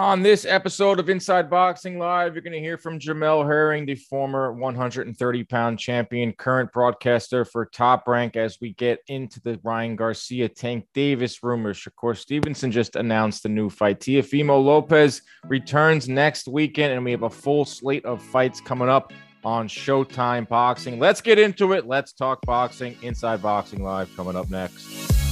[0.00, 3.96] On this episode of Inside Boxing Live, you're going to hear from Jamel Herring, the
[3.96, 9.96] former 130 pound champion, current broadcaster for Top Rank, as we get into the Ryan
[9.96, 11.78] Garcia Tank Davis rumors.
[11.78, 14.00] Shakur Stevenson just announced a new fight.
[14.00, 19.12] Teofimo Lopez returns next weekend, and we have a full slate of fights coming up
[19.44, 20.98] on Showtime Boxing.
[20.98, 21.86] Let's get into it.
[21.86, 22.96] Let's talk boxing.
[23.02, 25.29] Inside Boxing Live coming up next.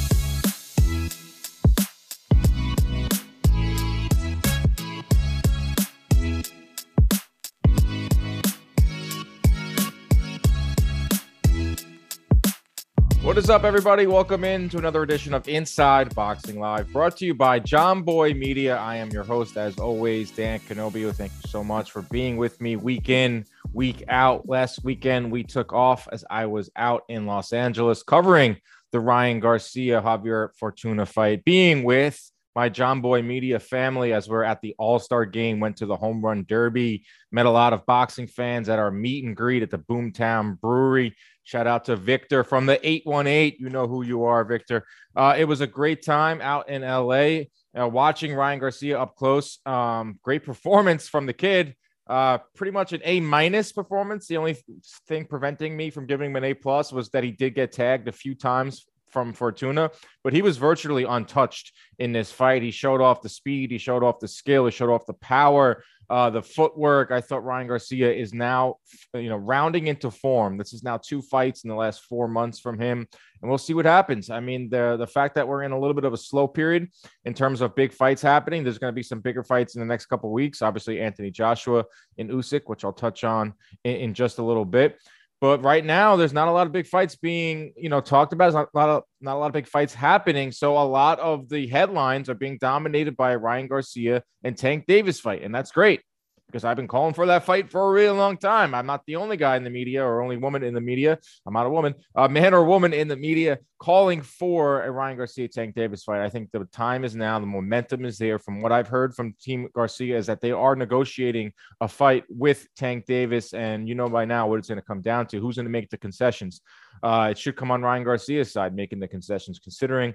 [13.28, 14.06] What is up, everybody?
[14.06, 18.78] Welcome in to another edition of Inside Boxing Live, brought to you by Jomboy Media.
[18.78, 21.14] I am your host, as always, Dan Canobbio.
[21.14, 24.48] Thank you so much for being with me week in, week out.
[24.48, 28.56] Last weekend, we took off as I was out in Los Angeles covering
[28.92, 32.18] the Ryan Garcia Javier Fortuna fight, being with
[32.58, 36.24] my Jomboy Media family as we're at the All Star game, went to the Home
[36.24, 39.78] Run Derby, met a lot of boxing fans at our meet and greet at the
[39.78, 41.14] Boomtown Brewery.
[41.48, 43.56] Shout out to Victor from the 818.
[43.58, 44.84] You know who you are, Victor.
[45.16, 49.58] Uh, it was a great time out in LA uh, watching Ryan Garcia up close.
[49.64, 51.74] Um, great performance from the kid.
[52.06, 54.26] Uh, pretty much an A minus performance.
[54.26, 54.58] The only
[55.06, 58.08] thing preventing me from giving him an A plus was that he did get tagged
[58.08, 59.90] a few times from Fortuna,
[60.22, 62.60] but he was virtually untouched in this fight.
[62.60, 65.82] He showed off the speed, he showed off the skill, he showed off the power,
[66.10, 67.10] uh, the footwork.
[67.10, 68.76] I thought Ryan Garcia is now,
[69.14, 70.56] you know, rounding into form.
[70.56, 73.06] This is now two fights in the last four months from him,
[73.42, 74.30] and we'll see what happens.
[74.30, 76.88] I mean, the the fact that we're in a little bit of a slow period
[77.24, 78.64] in terms of big fights happening.
[78.64, 80.62] There's going to be some bigger fights in the next couple weeks.
[80.62, 81.84] Obviously, Anthony Joshua
[82.16, 84.98] and Usyk, which I'll touch on in, in just a little bit.
[85.40, 88.46] But right now, there's not a lot of big fights being, you know, talked about.
[88.46, 90.50] There's not a lot of not a lot of big fights happening.
[90.50, 95.20] So a lot of the headlines are being dominated by Ryan Garcia and Tank Davis
[95.20, 96.00] fight, and that's great
[96.48, 98.74] because I've been calling for that fight for a really long time.
[98.74, 101.18] I'm not the only guy in the media or only woman in the media.
[101.46, 105.18] I'm not a woman, a man or woman in the media calling for a Ryan
[105.18, 106.24] Garcia Tank Davis fight.
[106.24, 107.38] I think the time is now.
[107.38, 108.38] The momentum is there.
[108.38, 111.52] From what I've heard from Team Garcia is that they are negotiating
[111.82, 115.02] a fight with Tank Davis, and you know by now what it's going to come
[115.02, 115.40] down to.
[115.40, 116.62] Who's going to make the concessions?
[117.02, 120.14] Uh, it should come on Ryan Garcia's side making the concessions, considering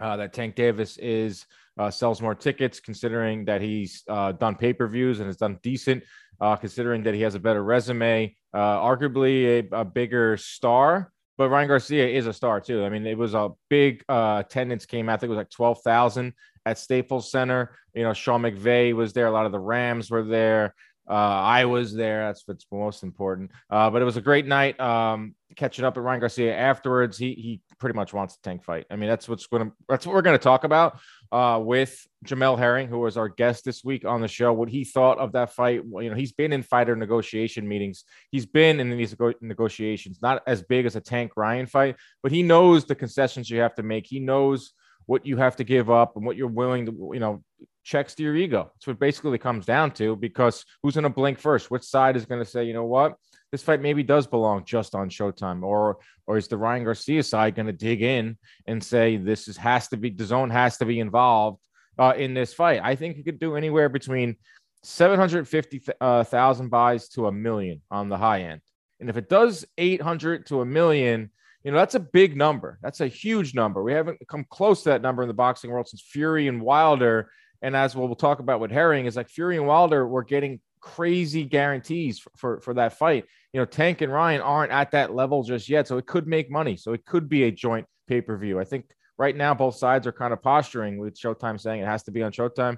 [0.00, 1.46] uh, that Tank Davis is
[1.78, 5.58] uh, sells more tickets, considering that he's uh, done pay per views and has done
[5.62, 6.02] decent,
[6.40, 11.12] uh, considering that he has a better resume, uh, arguably a, a, bigger star.
[11.36, 12.84] But Ryan Garcia is a star too.
[12.84, 15.08] I mean, it was a big uh, attendance came.
[15.08, 16.34] I think it was like twelve thousand
[16.66, 17.76] at Staples Center.
[17.94, 19.26] You know, Sean McVay was there.
[19.26, 20.74] A lot of the Rams were there.
[21.08, 22.26] Uh, I was there.
[22.26, 23.50] That's what's most important.
[23.70, 24.78] Uh, but it was a great night.
[24.78, 27.16] Um, catching up with Ryan Garcia afterwards.
[27.16, 28.86] He he pretty much wants a tank fight.
[28.90, 30.98] I mean, that's what's going to that's what we're going to talk about
[31.32, 34.52] uh, with Jamel Herring, who was our guest this week on the show.
[34.52, 35.82] What he thought of that fight.
[35.84, 38.04] You know, he's been in fighter negotiation meetings.
[38.30, 42.42] He's been in these negotiations, not as big as a Tank Ryan fight, but he
[42.42, 44.06] knows the concessions you have to make.
[44.06, 44.72] He knows
[45.06, 47.42] what you have to give up and what you're willing to, you know,
[47.82, 48.70] checks to your ego.
[48.74, 51.70] That's what basically comes down to because who's going to blink first?
[51.70, 53.16] Which side is going to say, you know what,
[53.50, 57.54] this fight maybe does belong just on Showtime, or or is the Ryan Garcia side
[57.54, 58.36] going to dig in
[58.66, 61.60] and say this is has to be the zone has to be involved
[61.98, 62.80] uh, in this fight?
[62.82, 64.36] I think you could do anywhere between
[64.82, 66.24] seven hundred fifty uh,
[66.68, 68.60] buys to a million on the high end,
[69.00, 71.30] and if it does eight hundred to a million.
[71.64, 72.78] You know, that's a big number.
[72.82, 73.82] That's a huge number.
[73.82, 77.30] We haven't come close to that number in the boxing world since Fury and Wilder
[77.62, 80.60] and as we'll, we'll talk about with Herring, is like Fury and Wilder were getting
[80.94, 83.24] crazy guarantees for, for, for that fight.
[83.52, 86.50] You know, Tank and Ryan aren't at that level just yet, so it could make
[86.50, 86.76] money.
[86.76, 88.58] So it could be a joint pay per view.
[88.58, 88.86] I think
[89.18, 92.22] right now both sides are kind of posturing with Showtime saying it has to be
[92.22, 92.76] on Showtime,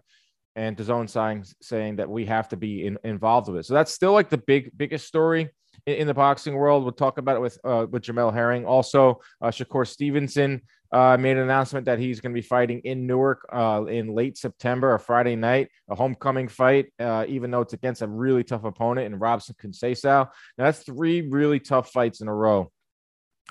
[0.57, 3.67] and DAZN saying saying that we have to be in, involved with it.
[3.67, 5.51] So that's still like the big biggest story
[5.87, 6.83] in, the boxing world.
[6.83, 8.65] We'll talk about it with uh, with Jamel Herring.
[8.65, 10.63] Also, uh, Shakur Stevenson
[10.93, 14.37] uh, made an announcement that he's going to be fighting in Newark uh, in late
[14.37, 18.65] September, a Friday night, a homecoming fight, uh, even though it's against a really tough
[18.65, 20.29] opponent in Robson Conceição.
[20.59, 22.73] Now, that's three really tough fights in a row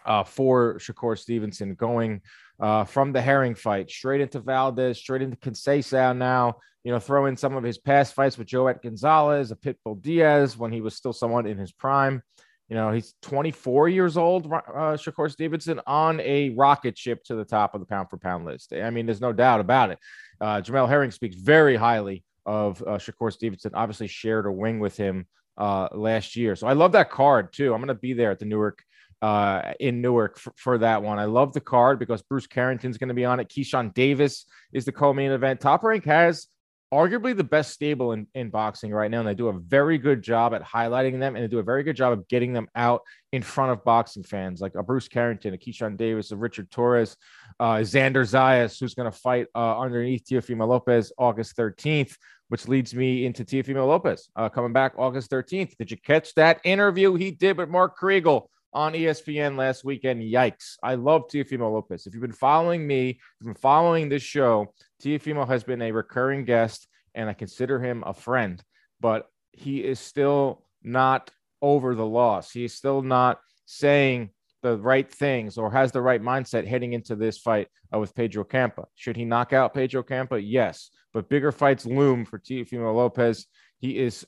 [0.05, 2.21] uh, for Shakur Stevenson, going
[2.59, 6.57] uh, from the Herring fight straight into Valdez, straight into Conceição now.
[6.83, 10.57] You know, throw in some of his past fights with Joet Gonzalez, a Pitbull Diaz
[10.57, 12.21] when he was still someone in his prime.
[12.69, 17.43] You know, he's 24 years old, uh, Shakur Stevenson, on a rocket ship to the
[17.43, 18.73] top of the pound for pound list.
[18.73, 19.99] I mean, there's no doubt about it.
[20.39, 24.95] Uh, Jamel Herring speaks very highly of uh, Shakur Stevenson, obviously shared a wing with
[24.95, 25.25] him
[25.57, 26.55] uh, last year.
[26.55, 27.73] So I love that card too.
[27.73, 28.83] I'm going to be there at the Newark
[29.21, 31.19] uh, in Newark for, for, that one.
[31.19, 33.49] I love the card because Bruce Carrington's going to be on it.
[33.49, 35.59] Keyshawn Davis is the co-main event.
[35.59, 36.47] Top Rank has
[36.93, 39.19] arguably the best stable in, in boxing right now.
[39.19, 41.83] And they do a very good job at highlighting them and they do a very
[41.83, 43.01] good job of getting them out
[43.31, 47.15] in front of boxing fans like a Bruce Carrington, a Keyshawn Davis, a Richard Torrez,
[47.59, 52.15] uh, Xander Zayas, who's going to fight uh, underneath Teofimo Lopez August 13th,
[52.47, 55.75] which leads me into Teofimo Lopez uh, coming back August 13th.
[55.77, 58.47] Did you catch that interview he did with Mark Kriegel?
[58.73, 60.21] On ESPN last weekend.
[60.21, 60.75] Yikes.
[60.83, 62.05] I love Teofimo Lopez.
[62.05, 65.91] If you've been following me, if you've been following this show, Teofimo has been a
[65.91, 68.63] recurring guest, and I consider him a friend,
[68.99, 71.31] but he is still not
[71.61, 72.51] over the loss.
[72.51, 74.29] He is still not saying
[74.61, 78.85] the right things or has the right mindset heading into this fight with Pedro Campa.
[78.95, 80.41] Should he knock out Pedro Campa?
[80.43, 80.89] Yes.
[81.13, 83.47] But bigger fights loom for Teofimo Lopez.
[83.79, 84.25] He is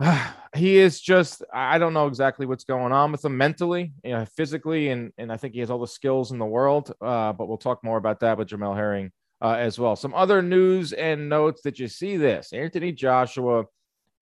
[0.56, 4.24] he is just I don't know exactly what's going on with him mentally, you know,
[4.36, 6.92] physically, and and I think he has all the skills in the world.
[7.00, 9.10] Uh, but we'll talk more about that with Jamel Herring
[9.40, 9.96] uh, as well.
[9.96, 13.64] Some other news and notes that you see this: Anthony Joshua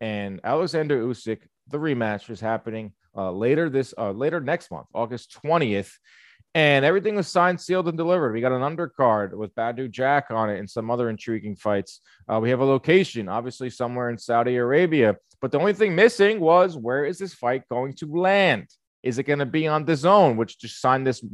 [0.00, 1.40] and Alexander Usyk.
[1.68, 5.98] The rematch is happening uh, later this uh, later next month, August twentieth
[6.54, 8.32] and everything was signed, sealed, and delivered.
[8.32, 12.00] We got an undercard with Badou Jack on it and some other intriguing fights.
[12.28, 15.16] Uh, we have a location, obviously, somewhere in Saudi Arabia.
[15.40, 18.66] But the only thing missing was where is this fight going to land?
[19.02, 21.24] Is it going to be on the zone, which just signed this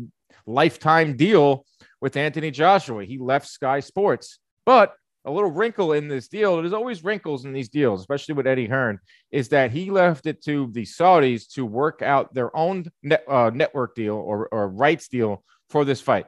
[0.46, 1.64] lifetime deal
[2.00, 3.04] with Anthony Joshua?
[3.04, 4.38] He left Sky Sports.
[4.64, 4.94] But
[5.26, 6.56] a little wrinkle in this deal.
[6.56, 9.00] There's always wrinkles in these deals, especially with Eddie Hearn,
[9.32, 13.50] is that he left it to the Saudis to work out their own net, uh,
[13.52, 16.26] network deal or, or rights deal for this fight.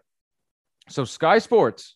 [0.88, 1.94] So Sky Sports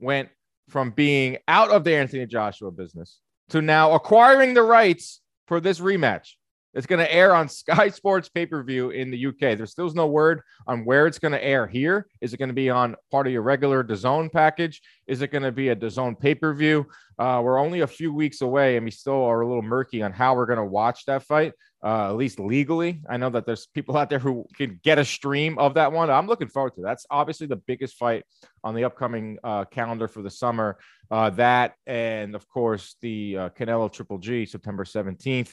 [0.00, 0.30] went
[0.68, 3.20] from being out of the Anthony Joshua business
[3.52, 6.32] to now acquiring the rights for this rematch.
[6.74, 9.56] It's going to air on Sky Sports pay per view in the UK.
[9.58, 12.06] There's still no word on where it's going to air here.
[12.22, 14.80] Is it going to be on part of your regular DAZN package?
[15.06, 16.86] Is it going to be a DAZN pay per view?
[17.18, 20.12] Uh, we're only a few weeks away, and we still are a little murky on
[20.12, 21.52] how we're going to watch that fight,
[21.84, 23.00] uh, at least legally.
[23.08, 26.10] I know that there's people out there who can get a stream of that one.
[26.10, 26.88] I'm looking forward to that.
[26.88, 28.24] That's obviously the biggest fight
[28.62, 30.78] on the upcoming uh, calendar for the summer.
[31.10, 35.52] Uh, that, and of course, the uh, Canelo Triple G, September 17th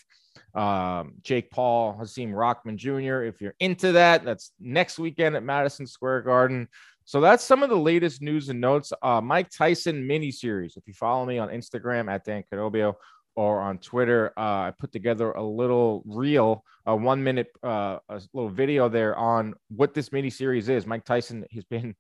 [0.56, 3.24] um, Jake Paul, Hasim Rahman Jr.
[3.24, 6.68] If you're into that, that's next weekend at Madison Square Garden.
[7.06, 8.94] So that's some of the latest news and notes.
[9.02, 10.78] Uh, Mike Tyson mini series.
[10.78, 12.96] If you follow me on Instagram at Dan Canobbio
[13.36, 18.22] or on Twitter, uh, I put together a little reel, a one minute, uh, a
[18.34, 20.86] little video there on what this mini series is.
[20.86, 21.96] Mike Tyson has been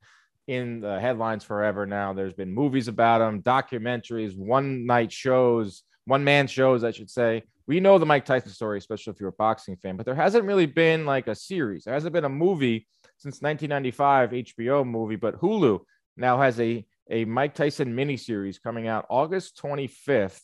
[0.47, 2.13] in the headlines forever now.
[2.13, 7.43] There's been movies about him, documentaries, one night shows, one man shows, I should say
[7.69, 10.43] we know the Mike Tyson story, especially if you're a boxing fan, but there hasn't
[10.43, 11.83] really been like a series.
[11.83, 12.87] There hasn't been a movie
[13.17, 15.81] since 1995 HBO movie, but Hulu
[16.17, 20.41] now has a a Mike Tyson miniseries coming out August 25th,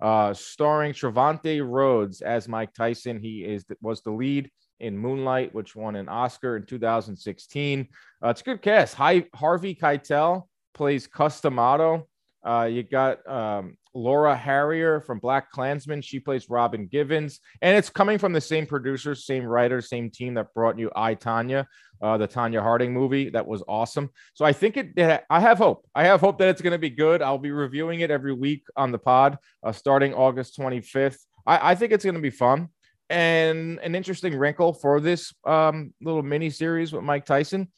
[0.00, 3.20] uh, starring Trevante Rhodes as Mike Tyson.
[3.20, 4.50] He is was the lead
[4.80, 7.88] in Moonlight, which won an Oscar in 2016.
[8.24, 8.94] Uh, it's a good cast.
[8.94, 10.44] Hi, Harvey Keitel
[10.74, 12.06] plays Cus D'Amato.
[12.46, 16.04] Uh, you got um, Laura Harrier from BlacKkKlansman.
[16.04, 17.40] She plays Robin Givens.
[17.60, 21.16] And it's coming from the same producers, same writers, same team that brought you I,
[21.16, 21.66] Tonya,
[22.00, 23.30] uh, the Tonya Harding movie.
[23.30, 24.10] That was awesome.
[24.34, 25.88] So I think it, it I have hope.
[25.92, 27.20] I have hope that it's going to be good.
[27.20, 31.18] I'll be reviewing it every week on the pod uh, starting August 25th.
[31.46, 32.68] I, I think it's going to be fun.
[33.10, 37.72] And an interesting wrinkle for this um, little mini series with Mike Tyson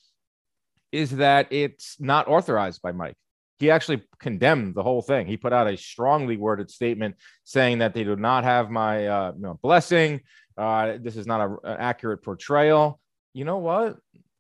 [0.93, 3.17] is that it's not authorized by Mike
[3.59, 5.27] he actually condemned the whole thing.
[5.27, 9.33] He put out a strongly worded statement saying that they do not have my uh,
[9.35, 10.21] you know, blessing.
[10.57, 13.01] Uh, this is not a, an accurate portrayal.
[13.35, 13.97] You know what?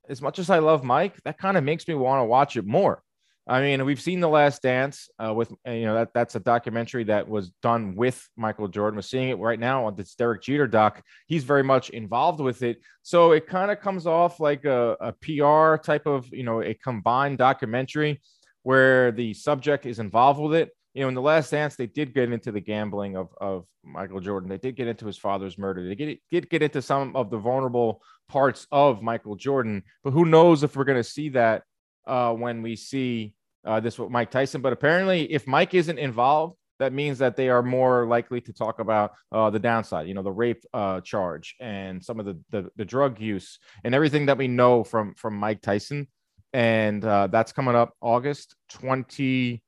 [0.09, 2.67] As much as I love Mike, that kind of makes me want to watch it
[2.67, 3.03] more.
[3.51, 7.05] I mean, we've seen The Last Dance uh, with you know that that's a documentary
[7.05, 8.97] that was done with Michael Jordan.
[8.97, 11.03] We're seeing it right now on this Derek Jeter doc.
[11.27, 15.13] He's very much involved with it, so it kind of comes off like a, a
[15.13, 18.21] PR type of you know a combined documentary
[18.69, 20.69] where the subject is involved with it.
[20.93, 24.21] You know, in the last dance, they did get into the gambling of, of Michael
[24.21, 24.51] Jordan.
[24.51, 25.89] They did get into his father's murder.
[25.89, 29.85] They did get into some of the vulnerable parts of Michael Jordan.
[30.05, 31.63] But who knows if we're going to see that
[32.07, 33.33] uh, when we see
[33.65, 34.61] uh, this with Mike Tyson.
[34.61, 38.81] But apparently, if Mike isn't involved, that means that they are more likely to talk
[38.81, 42.69] about uh, the downside, you know, the rape uh, charge and some of the, the,
[42.77, 46.07] the drug use and everything that we know from from Mike Tyson
[46.53, 49.61] and uh, that's coming up August 25th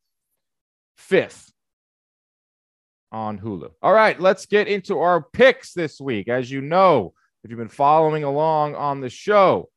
[3.13, 3.71] on Hulu.
[3.83, 6.29] All right, let's get into our picks this week.
[6.29, 9.69] As you know, if you've been following along on the show,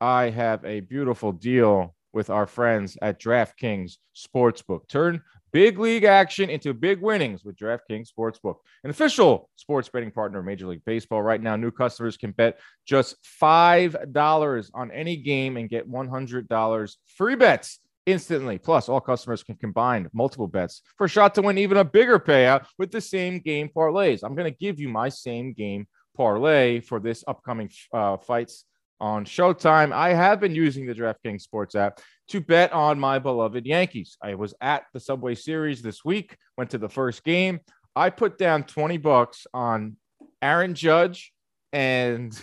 [0.00, 4.88] I have a beautiful deal with our friends at DraftKings Sportsbook.
[4.88, 5.22] Turn
[5.56, 10.44] big league action into big winnings with DraftKings Sportsbook, an official sports betting partner of
[10.44, 11.22] Major League Baseball.
[11.22, 17.36] Right now, new customers can bet just $5 on any game and get $100 free
[17.36, 18.58] bets instantly.
[18.58, 22.18] Plus, all customers can combine multiple bets for a shot to win even a bigger
[22.18, 24.20] payout with the same game parlays.
[24.22, 28.66] I'm going to give you my same game parlay for this upcoming uh, fights
[29.00, 29.92] on Showtime.
[29.92, 34.16] I have been using the DraftKings Sports app to bet on my beloved Yankees.
[34.22, 37.60] I was at the Subway Series this week, went to the first game.
[37.94, 39.96] I put down 20 bucks on
[40.42, 41.32] Aaron Judge
[41.72, 42.36] and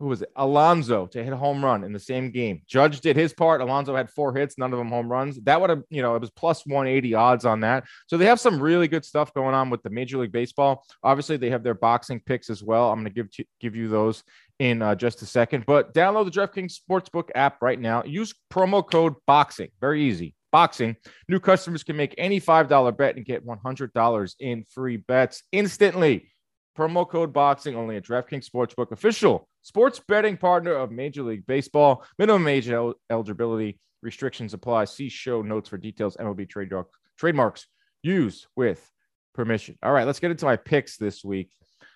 [0.00, 0.32] who was it?
[0.34, 2.62] Alonso to hit a home run in the same game.
[2.66, 3.60] Judge did his part.
[3.60, 5.38] Alonso had four hits, none of them home runs.
[5.42, 7.84] That would have, you know, it was plus 180 odds on that.
[8.06, 10.86] So they have some really good stuff going on with the Major League Baseball.
[11.02, 12.90] Obviously, they have their boxing picks as well.
[12.90, 14.24] I'm going to give to, give you those
[14.60, 15.64] in uh, just a second.
[15.66, 18.04] But download the DraftKings Sportsbook app right now.
[18.04, 19.70] Use promo code BOXING.
[19.80, 20.36] Very easy.
[20.52, 20.96] Boxing.
[21.28, 26.28] New customers can make any $5 bet and get $100 in free bets instantly.
[26.76, 32.04] Promo code boxing only at DraftKings Sportsbook, official sports betting partner of Major League Baseball.
[32.18, 34.84] Minimum age el- eligibility restrictions apply.
[34.84, 36.16] See show notes for details.
[36.16, 36.88] MLB trademark,
[37.18, 37.66] trademarks
[38.02, 38.88] used with
[39.34, 39.78] permission.
[39.82, 41.50] All right, let's get into my picks this week.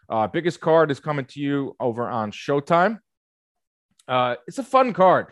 [0.08, 2.98] Uh, biggest card is coming to you over on Showtime.
[4.06, 5.28] Uh, it's a fun card.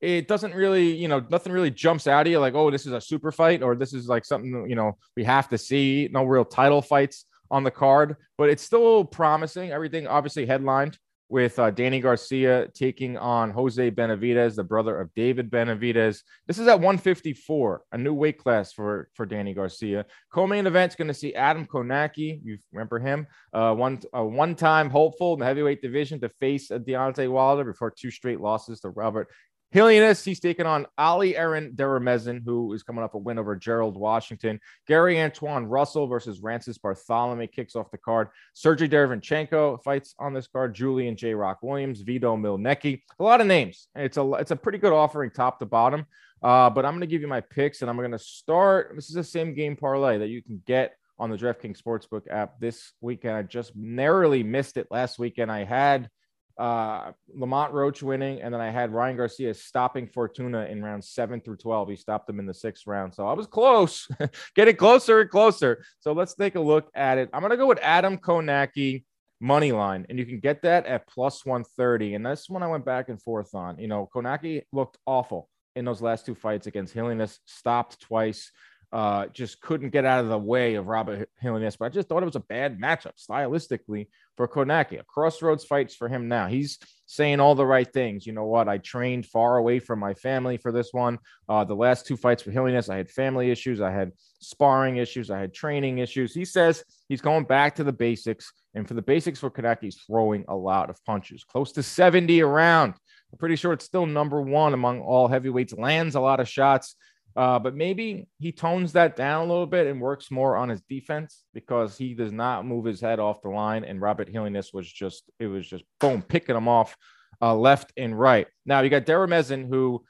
[0.00, 2.92] It doesn't really, you know, nothing really jumps out at you like, oh, this is
[2.92, 6.08] a super fight or this is like something, you know, we have to see.
[6.12, 9.70] No real title fights on the card, but it's still promising.
[9.70, 10.98] Everything obviously headlined
[11.32, 16.20] with uh, Danny Garcia taking on Jose Benavidez, the brother of David Benavidez.
[16.46, 20.04] This is at 154, a new weight class for, for Danny Garcia.
[20.30, 22.38] Co-main event's going to see Adam Kownacki.
[22.44, 23.26] You remember him?
[23.50, 28.10] Uh, one a one-time hopeful in the heavyweight division to face Deontay Wilder before two
[28.10, 29.28] straight losses to Robert
[29.72, 33.96] Helenius, he's taking on Ali Eren Demirezen, who is coming up a win over Gerald
[33.96, 34.60] Washington.
[34.86, 38.28] Gary Antuanne Russell versus Rances Barthelemy kicks off the card.
[38.52, 40.74] Sergey Derevyanchenko fights on this card.
[40.74, 41.32] Julian J.
[41.32, 43.00] Rock Williams, Vito Mielnicki.
[43.18, 43.88] A lot of names.
[43.94, 46.04] It's a it's a pretty good offering top to bottom.
[46.42, 48.92] Uh, but I'm going to give you my picks, and I'm going to start.
[48.94, 52.60] This is the same game parlay that you can get on the DraftKings Sportsbook app
[52.60, 53.36] this weekend.
[53.36, 55.50] I just narrowly missed it last weekend.
[55.50, 56.10] I had–
[56.58, 61.40] uh, Lamont Roach winning, and then I had Ryan Garcia stopping Fortuna in rounds seven
[61.40, 61.90] through 12.
[61.90, 63.14] He stopped him in the sixth round.
[63.14, 64.08] So I was close,
[64.54, 65.84] getting closer and closer.
[66.00, 67.30] So let's take a look at it.
[67.32, 69.04] I'm going to go with Adam Kownacki
[69.40, 72.14] money line, and you can get that at plus 130.
[72.14, 73.78] And that's when I went back and forth on.
[73.78, 78.50] You know, Kownacki looked awful in those last two fights against Helenius, stopped twice
[78.92, 81.78] uh, just couldn't get out of the way of Robert Helenius.
[81.78, 85.00] But I just thought it was a bad matchup stylistically for Kownacki.
[85.00, 86.46] A crossroads fights for him now.
[86.46, 88.26] He's saying all the right things.
[88.26, 88.68] You know what?
[88.68, 91.18] I trained far away from my family for this one.
[91.48, 95.30] Uh, the last two fights for Helenius, I had family issues, I had sparring issues,
[95.30, 96.32] I had training issues.
[96.34, 98.52] He says he's going back to the basics.
[98.74, 102.40] And for the basics for Kownacki, he's throwing a lot of punches, close to 70
[102.40, 102.94] around.
[103.32, 106.94] I'm pretty sure it's still number one among all heavyweights, lands a lot of shots.
[107.34, 110.82] Uh, but maybe he tones that down a little bit and works more on his
[110.82, 113.84] defense because he does not move his head off the line.
[113.84, 116.96] And Robert Helenius was just, it was just boom, picking him off
[117.40, 118.46] uh, left and right.
[118.66, 120.04] Now you got Demirezen, who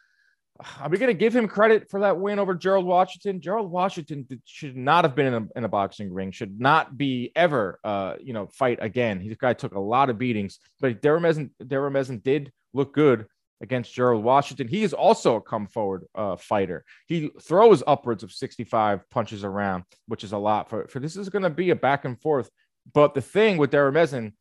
[0.81, 3.41] are we going to give him credit for that win over Gerald Washington?
[3.41, 7.33] Gerald Washington should not have been in a, in a boxing ring, should not be
[7.35, 9.27] ever, uh, you know, fight again.
[9.27, 13.27] This guy took a lot of beatings, but Demirezen, Demirezen did look good
[13.63, 14.69] against Gerald Washington.
[14.69, 16.85] He is also a come forward uh, fighter.
[17.07, 21.29] He throws upwards of 65 punches around, which is a lot for, for this is
[21.29, 22.51] going to be a back and forth.
[22.93, 24.33] But the thing with Demirezen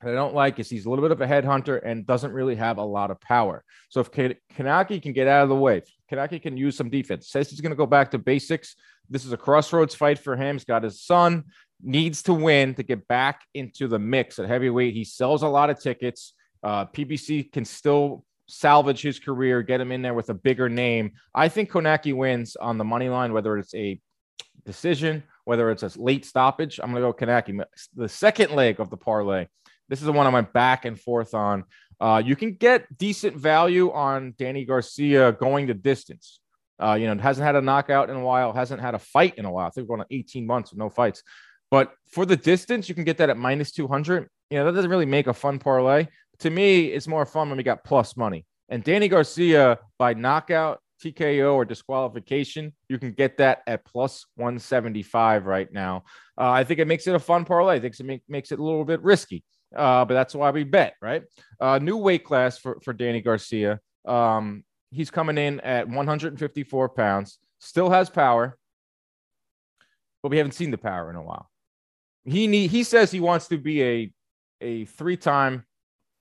[0.00, 2.56] that I don't like is he's a little bit of a headhunter and doesn't really
[2.56, 3.62] have a lot of power.
[3.90, 7.50] So if Kownacki can get out of the way, Kownacki can use some defense, says
[7.50, 8.74] he's going to go back to basics.
[9.08, 10.56] This is a crossroads fight for him.
[10.56, 11.44] He's got his son,
[11.82, 14.94] needs to win to get back into the mix at heavyweight.
[14.94, 16.32] He sells a lot of tickets
[16.64, 21.12] uh, PBC can still salvage his career, get him in there with a bigger name.
[21.34, 24.00] I think Kownacki wins on the money line, whether it's a
[24.64, 26.80] decision, whether it's a late stoppage.
[26.82, 27.62] I'm going to go Kownacki.
[27.94, 29.46] The second leg of the parlay.
[29.88, 31.64] This is the one I went back and forth on.
[32.00, 36.40] Uh, you can get decent value on Danny Garcia going the distance.
[36.82, 39.44] Uh, you know, hasn't had a knockout in a while, hasn't had a fight in
[39.44, 39.66] a while.
[39.66, 41.22] I think we're going on 18 months with no fights.
[41.70, 44.28] But for the distance, you can get that at minus 200.
[44.50, 46.08] You know, that doesn't really make a fun parlay
[46.40, 48.44] to me, it's more fun when we got plus money.
[48.68, 55.46] And Danny Garcia by knockout, TKO, or disqualification, you can get that at plus 175
[55.46, 56.04] right now.
[56.38, 57.76] Uh, I think it makes it a fun parlay.
[57.76, 59.44] I think it make, makes it a little bit risky,
[59.76, 61.22] uh, but that's why we bet, right?
[61.60, 63.80] Uh, new weight class for, for Danny Garcia.
[64.06, 68.56] Um, he's coming in at 154 pounds, still has power,
[70.22, 71.50] but we haven't seen the power in a while.
[72.24, 74.12] He need, he says he wants to be a
[74.60, 75.64] a three time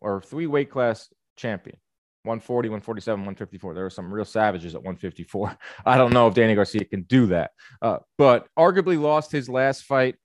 [0.03, 1.77] or three weight class champion.
[2.23, 3.73] 140, 147, 154.
[3.73, 5.57] There are some real savages at 154.
[5.85, 9.83] I don't know if Danny Garcia can do that, uh, but arguably lost his last
[9.83, 10.15] fight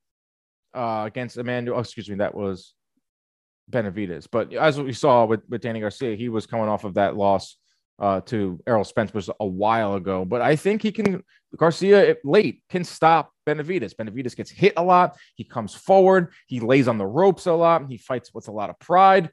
[0.74, 1.76] uh, against Emmanuel.
[1.76, 2.74] Oh, excuse me, that was
[3.70, 4.28] Benavidez.
[4.30, 7.56] But as we saw with, with Danny Garcia, he was coming off of that loss
[7.98, 10.24] uh, to Errol Spence was a while ago.
[10.24, 11.22] But I think he can,
[11.56, 13.94] Garcia late can stop Benavidez.
[13.94, 15.16] Benavidez gets hit a lot.
[15.34, 16.32] He comes forward.
[16.46, 17.86] He lays on the ropes a lot.
[17.88, 19.30] He fights with a lot of pride.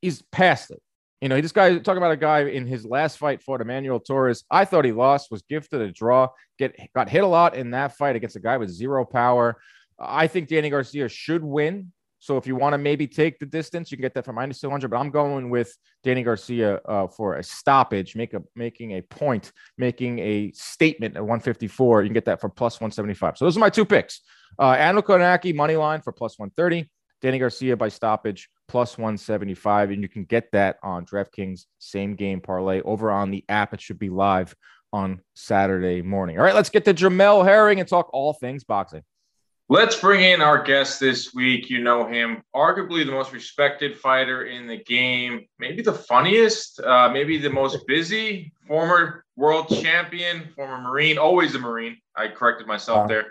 [0.00, 0.80] He's past it.
[1.20, 4.44] You know, this guy talking about a guy in his last fight fought Emmanuel Torres.
[4.50, 6.28] I thought he lost, was gifted a draw,
[6.58, 9.60] get got hit a lot in that fight against a guy with zero power.
[9.98, 11.92] I think Danny Garcia should win.
[12.20, 14.60] So if you want to maybe take the distance, you can get that for minus
[14.60, 14.90] 200.
[14.90, 19.52] But I'm going with Danny Garcia uh, for a stoppage, make a making a point,
[19.78, 22.02] making a statement at 154.
[22.02, 23.38] You can get that for plus 175.
[23.38, 24.20] So those are my two picks.
[24.58, 26.88] Uh, Anil Kownacki money line for plus 130.
[27.20, 29.90] Danny Garcia by stoppage plus 175.
[29.90, 33.74] And you can get that on DraftKings same game parlay over on the app.
[33.74, 34.54] It should be live
[34.92, 36.38] on Saturday morning.
[36.38, 39.02] All right, let's get to Jamel Herring and talk all things boxing.
[39.68, 41.70] Let's bring in our guest this week.
[41.70, 47.08] You know him, arguably the most respected fighter in the game, maybe the funniest, uh,
[47.12, 51.98] maybe the most busy, former world champion, former Marine, always a Marine.
[52.16, 53.26] I corrected myself there.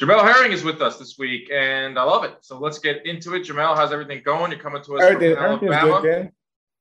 [0.00, 2.36] Jamel Herring is with us this week, and I love it.
[2.40, 3.44] So let's get into it.
[3.44, 4.50] Jamel, how's everything going?
[4.50, 5.96] You're coming to us Everything, from Alabama.
[5.98, 6.32] Everything's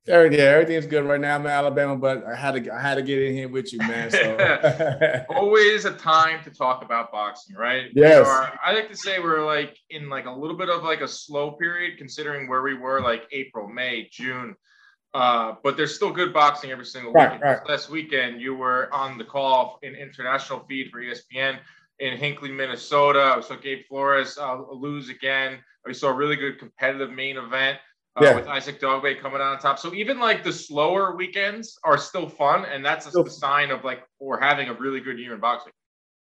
[0.04, 1.36] Good, Everything, yeah, everything's good right now.
[1.36, 3.78] I'm in Alabama, but I had to I had to get in here with you,
[3.80, 4.10] man.
[4.10, 7.92] So always a time to talk about boxing, right?
[7.94, 8.28] Yes.
[8.28, 11.08] Are, I like to say we're like in like a little bit of like a
[11.08, 14.56] slow period, considering where we were like April, May, June.
[15.14, 17.44] Uh, but there's still good boxing every single right, weekend.
[17.44, 17.70] Right.
[17.70, 21.60] Last weekend, you were on the call in international feed for ESPN
[22.02, 23.36] in Hinckley, Minnesota.
[23.38, 25.60] We saw Gabe Flores uh, lose again.
[25.86, 27.78] We saw a really good competitive main event.
[28.18, 28.36] Uh, yeah.
[28.36, 29.80] with Isaac Dogboe coming out on top.
[29.80, 34.04] So even like the slower weekends are still fun, and that's a, sign of like
[34.20, 35.72] we're having a really good year in boxing.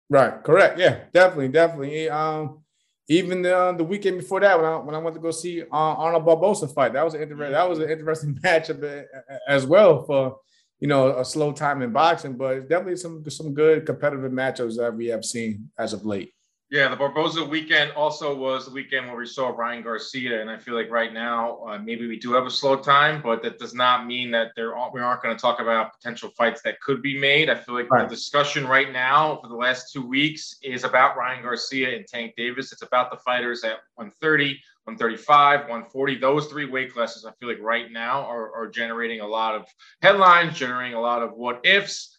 [0.09, 0.41] Right.
[0.45, 0.79] Correct.
[0.79, 1.01] Yeah.
[1.13, 1.49] Definitely.
[1.49, 2.09] Definitely.
[2.09, 2.61] Um,
[3.09, 5.63] even the, uh, the weekend before that, when I when I went to go see
[5.63, 9.05] uh, Arnold Barboza fight, that was an interesting that was an interesting matchup
[9.49, 10.39] as well for
[10.81, 12.37] you know a slow time in boxing.
[12.37, 16.35] But definitely some some good competitive matchups that we have seen as of late.
[16.71, 20.57] Yeah, the Barboza weekend also was the weekend where we saw Ryan Garcia, and I
[20.57, 23.75] feel like right now uh, maybe we do have a slow time, but that does
[23.75, 27.03] not mean that there are, we aren't going to talk about potential fights that could
[27.03, 27.51] be made.
[27.51, 28.09] I feel like right.
[28.09, 32.35] the discussion right now for the last two weeks is about Ryan Garcia and Tank
[32.37, 32.71] Davis.
[32.71, 34.61] It's about the fighters at 130,
[34.97, 36.19] 135, 140.
[36.19, 39.67] Those three weight classes, I feel like right now are, are generating a lot of
[40.03, 42.17] headlines, generating a lot of what ifs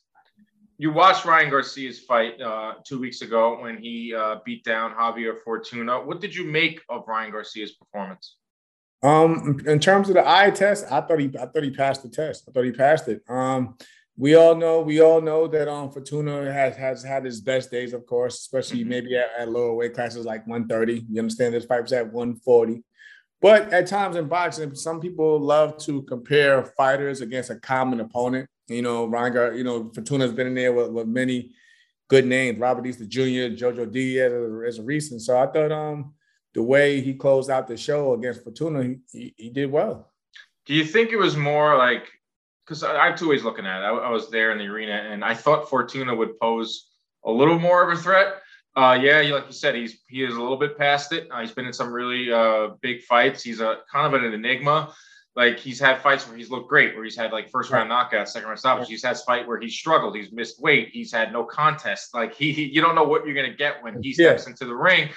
[0.81, 5.37] you watched Ryan Garcia's fight uh, two weeks ago when he uh, beat down Javier
[5.45, 6.01] Fortuna.
[6.01, 8.37] What did you make of Ryan Garcia's performance?
[9.03, 12.09] Um, in terms of the eye test, I thought he, I thought he passed the
[12.09, 12.45] test.
[12.49, 13.21] I thought he passed it.
[13.29, 13.77] Um,
[14.21, 17.91] we all know, we all know that um Fortuna has has had his best days,
[17.91, 18.89] of course, especially mm-hmm.
[18.89, 21.07] maybe at, at, lower weight classes like 130.
[21.09, 22.83] You understand this fight was at 140.
[23.41, 28.47] But at times in boxing, some people love to compare fighters against a common opponent.
[28.67, 31.55] You know, Ryan, Gar- you know, Fortuna's been in there with, with many
[32.07, 34.31] good names, Robert Easter Jr., Jojo Diaz
[34.67, 35.23] as a recent.
[35.23, 36.13] So I thought um
[36.53, 40.11] the way he closed out the show against Fortuna, he, he, he did well.
[40.67, 42.07] Do you think it was more like
[42.65, 43.85] because I, I have two ways looking at it.
[43.85, 46.89] I, I, was there in the arena and I thought Fortuna would pose
[47.25, 48.41] a little more of a threat.
[48.75, 51.27] Uh, yeah, like you said, he's he is a little bit past it.
[51.29, 53.43] Uh, he's been in some really uh, big fights.
[53.43, 54.93] He's a kind of an enigma
[55.35, 58.29] like he's had fights where he's looked great, where he's had like first round knockouts,
[58.29, 58.89] second round stoppage.
[58.89, 62.13] He's had fight where he's struggled, he's missed weight, he's had no contest.
[62.13, 64.49] Like he, he you don't know what you're gonna get when he steps yeah.
[64.49, 65.09] into the ring.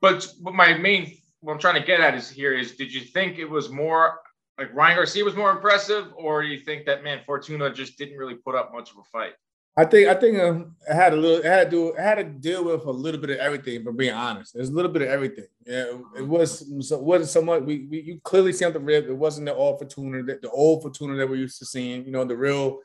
[0.00, 3.00] But but my main what I'm trying to get at is here is did you
[3.00, 4.20] think it was more
[4.58, 8.16] like Ryan Garcia was more impressive, or do you think that man Fortuna just didn't
[8.16, 9.32] really put up much of a fight?
[9.78, 12.14] I think I think um, it had a little it had to do it had
[12.14, 13.84] to deal with a little bit of everything.
[13.84, 15.44] But being honest, there's a little bit of everything.
[15.66, 17.62] Yeah, it was so wasn't so much.
[17.62, 19.06] We, we you clearly see on the rib.
[19.06, 22.06] It wasn't the old Fortuna, the, the old Fortuna that we're used to seeing.
[22.06, 22.78] You know, the real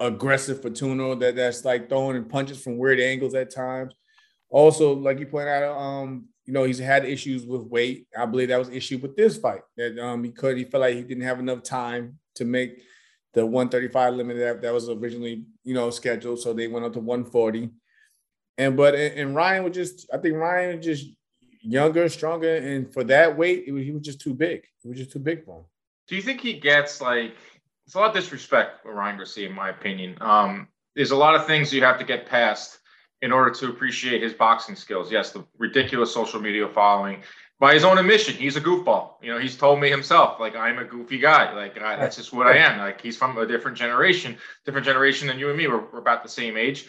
[0.00, 3.94] aggressive Fortuna that that's like throwing punches from weird angles at times.
[4.50, 8.06] Also, like you pointed out, um, you know, he's had issues with weight.
[8.18, 10.96] I believe that was issue with this fight that um he could he felt like
[10.96, 12.82] he didn't have enough time to make
[13.34, 16.40] the 135 limit that, that was originally, you know, scheduled.
[16.40, 17.70] So they went up to 140.
[18.58, 21.06] And but and Ryan was just, I think Ryan was just
[21.62, 24.64] younger, stronger, and for that weight, was, he was just too big.
[24.82, 25.64] He was just too big for him.
[26.08, 27.34] Do you think he gets like
[27.86, 30.16] it's a lot of disrespect with Ryan Garcia, in my opinion.
[30.20, 32.78] Um, there's a lot of things you have to get past
[33.22, 35.10] in order to appreciate his boxing skills.
[35.10, 37.22] Yes, the ridiculous social media following.
[37.60, 39.12] By his own admission, he's a goofball.
[39.22, 41.54] You know, he's told me himself, like I'm a goofy guy.
[41.54, 42.78] Like I, that's just what I am.
[42.78, 45.68] Like he's from a different generation, different generation than you and me.
[45.68, 46.86] We're, we're about the same age.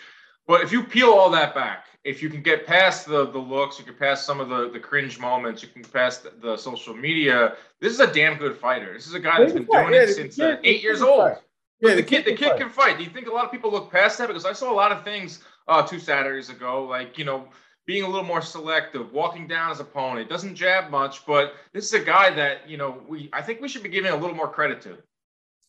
[0.47, 3.77] But if you peel all that back, if you can get past the the looks,
[3.77, 6.95] you can pass some of the the cringe moments, you can pass the, the social
[6.95, 7.53] media.
[7.79, 8.91] This is a damn good fighter.
[8.93, 11.37] This is a guy that's been doing it since uh, eight years old.
[11.83, 12.97] Yeah, the kid, the kid can fight.
[12.97, 14.27] Do you think a lot of people look past that?
[14.27, 17.45] Because I saw a lot of things uh, two Saturdays ago, like you know,
[17.85, 20.29] being a little more selective, walking down his opponent.
[20.29, 23.29] Doesn't jab much, but this is a guy that you know we.
[23.33, 24.97] I think we should be giving a little more credit to.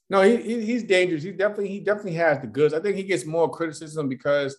[0.08, 1.24] No, he, he he's dangerous.
[1.24, 2.74] He definitely he definitely has the goods.
[2.74, 4.56] I think he gets more criticism because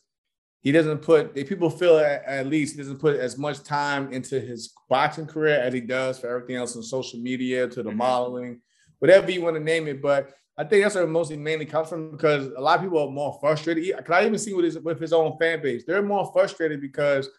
[0.62, 4.42] he doesn't put people feel at, at, least he doesn't put as much time into
[4.42, 8.00] his boxing career as he does for everything else on social media to the mm-hmm.
[8.00, 8.62] modeling
[8.98, 12.12] whatever you want to name it but i think that's where mostly mainly comes from
[12.12, 13.84] because a lot of people are more frustrated.
[13.96, 17.30] Because i even see with his with his own fan base they're more frustrated because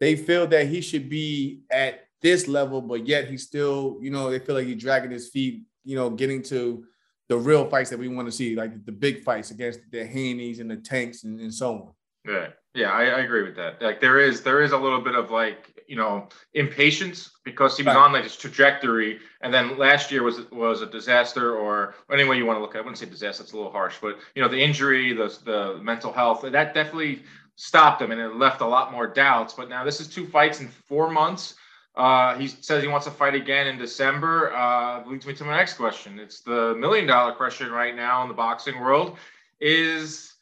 [0.00, 4.30] they feel that he should be at this level but yet he's still you know
[4.30, 6.84] they feel like he's dragging his feet you know getting to
[7.28, 10.60] the real fights that we want to see like the big fights against the Haney's
[10.60, 11.92] and the tanks and, and so on.
[12.24, 13.80] Yeah, yeah, I, I, agree with that.
[13.80, 17.82] Like there is there is a little bit of like you know impatience because he
[17.82, 18.04] was right.
[18.04, 22.36] on like this trajectory, and then last year was was a disaster, or any way
[22.36, 22.76] you want to look at.
[22.76, 22.80] it.
[22.80, 25.80] I wouldn't say disaster; it's a little harsh, but you know the injury, the the
[25.82, 27.22] mental health, that definitely
[27.56, 29.54] stopped him, and it left a lot more doubts.
[29.54, 31.54] But now this is two fights in four months.
[31.96, 34.52] Uh, he says he wants to fight again in December.
[34.54, 36.20] Uh, leads me to my next question.
[36.20, 39.16] It's the million dollar question right now in the boxing world:
[39.58, 40.34] is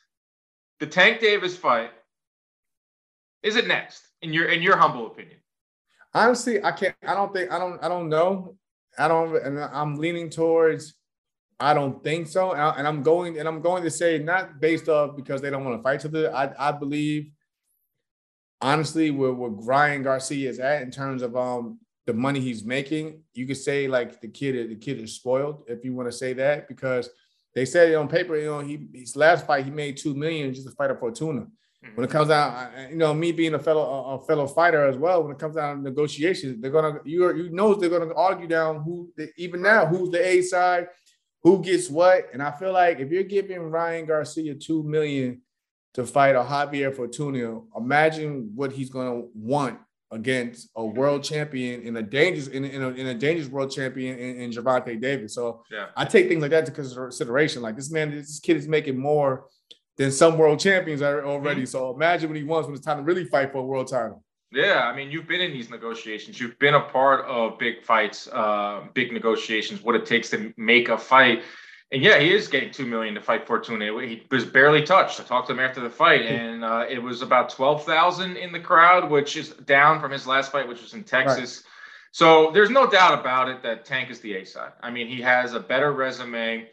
[0.81, 1.91] the Tank Davis fight
[3.43, 5.39] is it next in your in your humble opinion?
[6.15, 6.95] Honestly, I can't.
[7.07, 7.51] I don't think.
[7.53, 7.83] I don't.
[7.83, 8.57] I don't know.
[8.99, 9.37] I don't.
[9.37, 10.95] And I'm leaning towards.
[11.59, 12.53] I don't think so.
[12.53, 13.39] And I'm going.
[13.39, 16.09] And I'm going to say not based off because they don't want to fight to
[16.09, 16.33] the.
[16.33, 17.31] I I believe.
[18.63, 23.23] Honestly, where where Ryan Garcia is at in terms of um the money he's making,
[23.35, 26.33] you could say like the kid the kid is spoiled if you want to say
[26.33, 27.11] that because
[27.55, 30.55] they said it on paper, you know, he his last fight he made two million
[30.55, 31.47] just to fight a Fortuna.
[31.95, 35.23] When it comes out, you know, me being a fellow a fellow fighter as well,
[35.23, 38.47] when it comes down to negotiations, they're gonna you are, you know they're gonna argue
[38.47, 40.89] down who even now who's the A side,
[41.43, 45.43] who gets what, and I feel like if you're giving Ryan Garcia two million
[45.95, 49.79] to fight a Javier Fortuna, imagine what he's gonna want
[50.13, 54.17] against a world champion in a dangerous in, in, a, in a dangerous world champion
[54.19, 55.35] in, in Gervonta Davis.
[55.35, 55.87] So yeah.
[55.97, 57.63] I take things like that into consideration.
[57.63, 59.47] Like this man, this kid is making more
[59.97, 61.63] than some world champions are already.
[61.63, 61.67] Mm-hmm.
[61.67, 64.23] So imagine when he wants when it's time to really fight for a world title.
[64.53, 66.39] Yeah, I mean, you've been in these negotiations.
[66.39, 69.83] You've been a part of big fights, uh, big negotiations.
[69.83, 71.43] What it takes to make a fight.
[71.93, 73.87] And yeah, he is getting two million to fight Fortuna.
[74.07, 75.21] He was barely touched.
[75.21, 78.53] I talked to him after the fight, and uh, it was about twelve thousand in
[78.53, 81.63] the crowd, which is down from his last fight, which was in Texas.
[81.65, 81.73] Right.
[82.13, 84.73] So there's no doubt about it that Tank is the A side.
[84.81, 86.67] I mean, he has a better resume.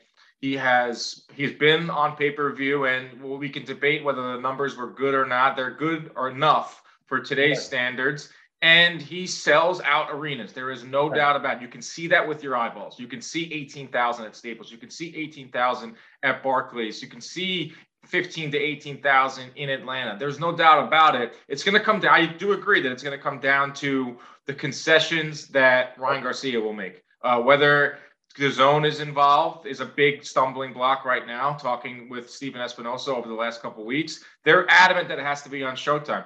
[0.44, 4.76] He has he's been on pay per view, and we can debate whether the numbers
[4.76, 5.56] were good or not.
[5.56, 7.66] They're good or enough for today's right.
[7.66, 8.30] standards
[8.62, 10.52] and he sells out arenas.
[10.52, 11.18] There is no right.
[11.18, 11.62] doubt about it.
[11.62, 13.00] You can see that with your eyeballs.
[13.00, 14.70] You can see 18,000 at Staples.
[14.70, 17.02] You can see 18,000 at Barclays.
[17.02, 17.74] You can see
[18.06, 20.18] 15 to 18,000 in Atlanta.
[20.18, 21.34] There's no doubt about it.
[21.48, 22.14] It's going to come down.
[22.14, 26.60] I do agree that it's going to come down to the concessions that Ryan Garcia
[26.60, 27.02] will make.
[27.22, 27.98] Uh, whether
[28.38, 31.54] DAZN is involved is a big stumbling block right now.
[31.54, 35.50] Talking with Stephen Espinoza over the last couple weeks, they're adamant that it has to
[35.50, 36.26] be on Showtime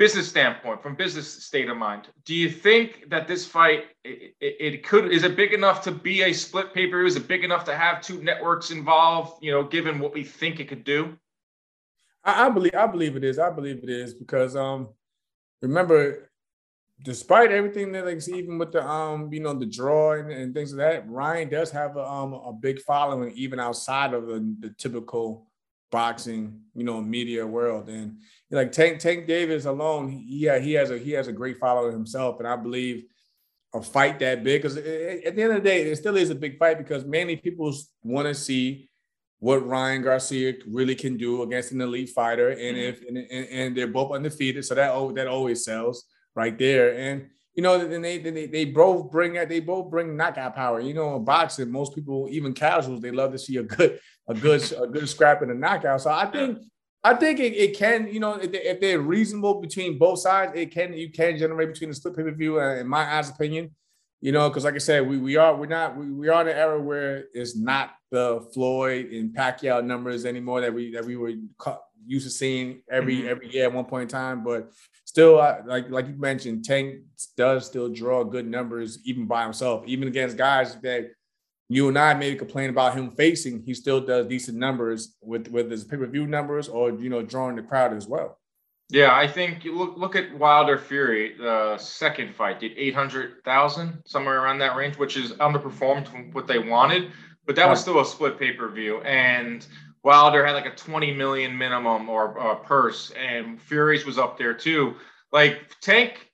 [0.00, 4.82] business standpoint, from business state of mind, do you think that this fight it, it,
[4.82, 7.06] could is it big enough to be a split pay per view?
[7.06, 9.44] Is it big enough to have two networks involved?
[9.44, 11.18] You know, given what we think it could do.
[12.24, 13.38] I, I believe I believe it is.
[13.38, 14.88] I believe it is because um,
[15.60, 16.29] remember,
[17.02, 20.72] despite everything that like even with the um, you know, the draw and, and things
[20.72, 24.70] like that, Ryan does have a um a big following even outside of the, the
[24.70, 25.46] typical
[25.90, 27.88] boxing, you know, media world.
[27.88, 28.18] And
[28.50, 32.38] like Tank Tank Davis alone, yeah, he has a he has a great following himself,
[32.38, 33.04] and I believe
[33.72, 36.34] a fight that big because at the end of the day, it still is a
[36.34, 38.88] big fight because many people want to see
[39.38, 42.78] what Ryan Garcia really can do against an elite fighter, and mm-hmm.
[42.78, 46.04] if and, and, and, they're both undefeated, so that that always sells
[46.34, 46.96] right there.
[46.96, 50.80] And you know, then they they they both bring they both bring knockout power.
[50.80, 54.34] You know, in boxing, most people, even casuals, they love to see a good a
[54.34, 56.00] good a good scrap and a knockout.
[56.00, 56.58] So I think
[57.02, 60.52] I think it, it can, you know, if, they, if they're reasonable between both sides,
[60.54, 62.60] it can you can generate between the split pay per view.
[62.60, 63.70] Uh, in my eyes opinion,
[64.22, 66.48] You know, because like I said, we we are we're not we, we are in
[66.48, 71.16] an era where it's not the Floyd and Pacquiao numbers anymore that we that we
[71.16, 71.32] were
[72.06, 73.28] used to seeing every mm-hmm.
[73.28, 74.44] every year at one point in time.
[74.44, 74.72] But
[75.10, 75.34] still,
[75.66, 77.00] like like you mentioned, Tank
[77.36, 81.10] does still draw good numbers even by himself, even against guys that
[81.68, 83.62] you and I maybe complain about him facing.
[83.64, 87.22] He still does decent numbers with with his pay per view numbers or you know
[87.22, 88.38] drawing the crowd as well.
[88.88, 91.34] Yeah, I think you look look at Wilder Fury.
[91.36, 96.30] The second fight did eight hundred thousand, somewhere around that range, which is underperformed from
[96.30, 97.10] what they wanted.
[97.46, 99.66] But that was still a split pay per view, and
[100.02, 104.54] Wilder had like a twenty million minimum or uh, purse, and Fury's was up there
[104.54, 104.94] too.
[105.32, 106.30] Like Tank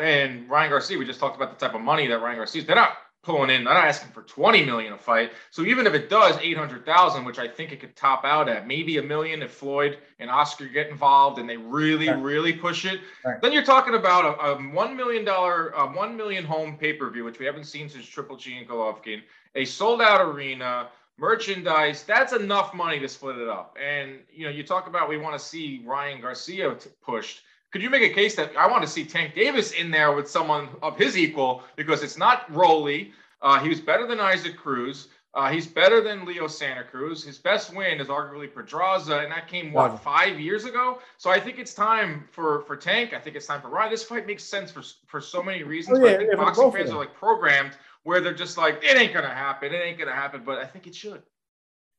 [0.00, 2.64] and Ryan Garcia, we just talked about the type of money that Ryan Garcia's.
[2.64, 3.64] They're not pulling in.
[3.64, 5.32] They're not asking for 20 million a fight.
[5.50, 8.96] So even if it does 800,000, which I think it could top out at maybe
[8.96, 12.22] a million if Floyd and Oscar get involved and they really, right.
[12.22, 13.40] really push it, right.
[13.42, 17.44] then you're talking about a, a $1 million, a 1 million home pay-per-view, which we
[17.44, 19.20] haven't seen since Triple G and Golovkin,
[19.54, 20.88] a sold out arena,
[21.20, 23.76] merchandise, that's enough money to split it up.
[23.80, 27.82] And, you know, you talk about we want to see Ryan Garcia t- pushed could
[27.82, 30.68] you make a case that I want to see Tank Davis in there with someone
[30.82, 33.12] of his equal because it's not Rolly.
[33.42, 35.08] Uh, he was better than Isaac Cruz.
[35.32, 37.22] Uh, he's better than Leo Santa Cruz.
[37.22, 39.96] His best win is arguably Pedraza, and that came what wow.
[39.96, 40.98] five years ago.
[41.18, 43.14] So I think it's time for for Tank.
[43.14, 43.92] I think it's time for Ryan.
[43.92, 46.00] This fight makes sense for for so many reasons.
[46.00, 48.82] Oh, yeah, but I think yeah, boxing fans are like programmed where they're just like,
[48.82, 49.72] it ain't gonna happen.
[49.72, 50.42] It ain't gonna happen.
[50.44, 51.22] But I think it should.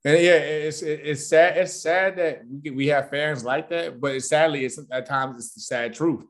[0.03, 1.57] And yeah, it's it's sad.
[1.57, 5.37] It's sad that we we have fans like that, but it's sadly, it's at times
[5.37, 6.23] it's the sad truth.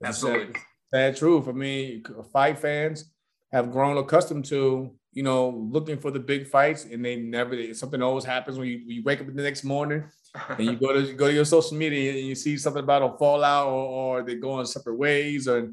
[0.00, 0.52] It's Absolutely,
[0.92, 1.48] sad, sad, truth.
[1.48, 3.10] I mean, fight fans
[3.50, 7.72] have grown accustomed to you know looking for the big fights, and they never.
[7.72, 10.04] Something always happens when you, you wake up the next morning
[10.50, 13.16] and you go to go to your social media and you see something about a
[13.16, 15.72] fallout or, or they go in separate ways, or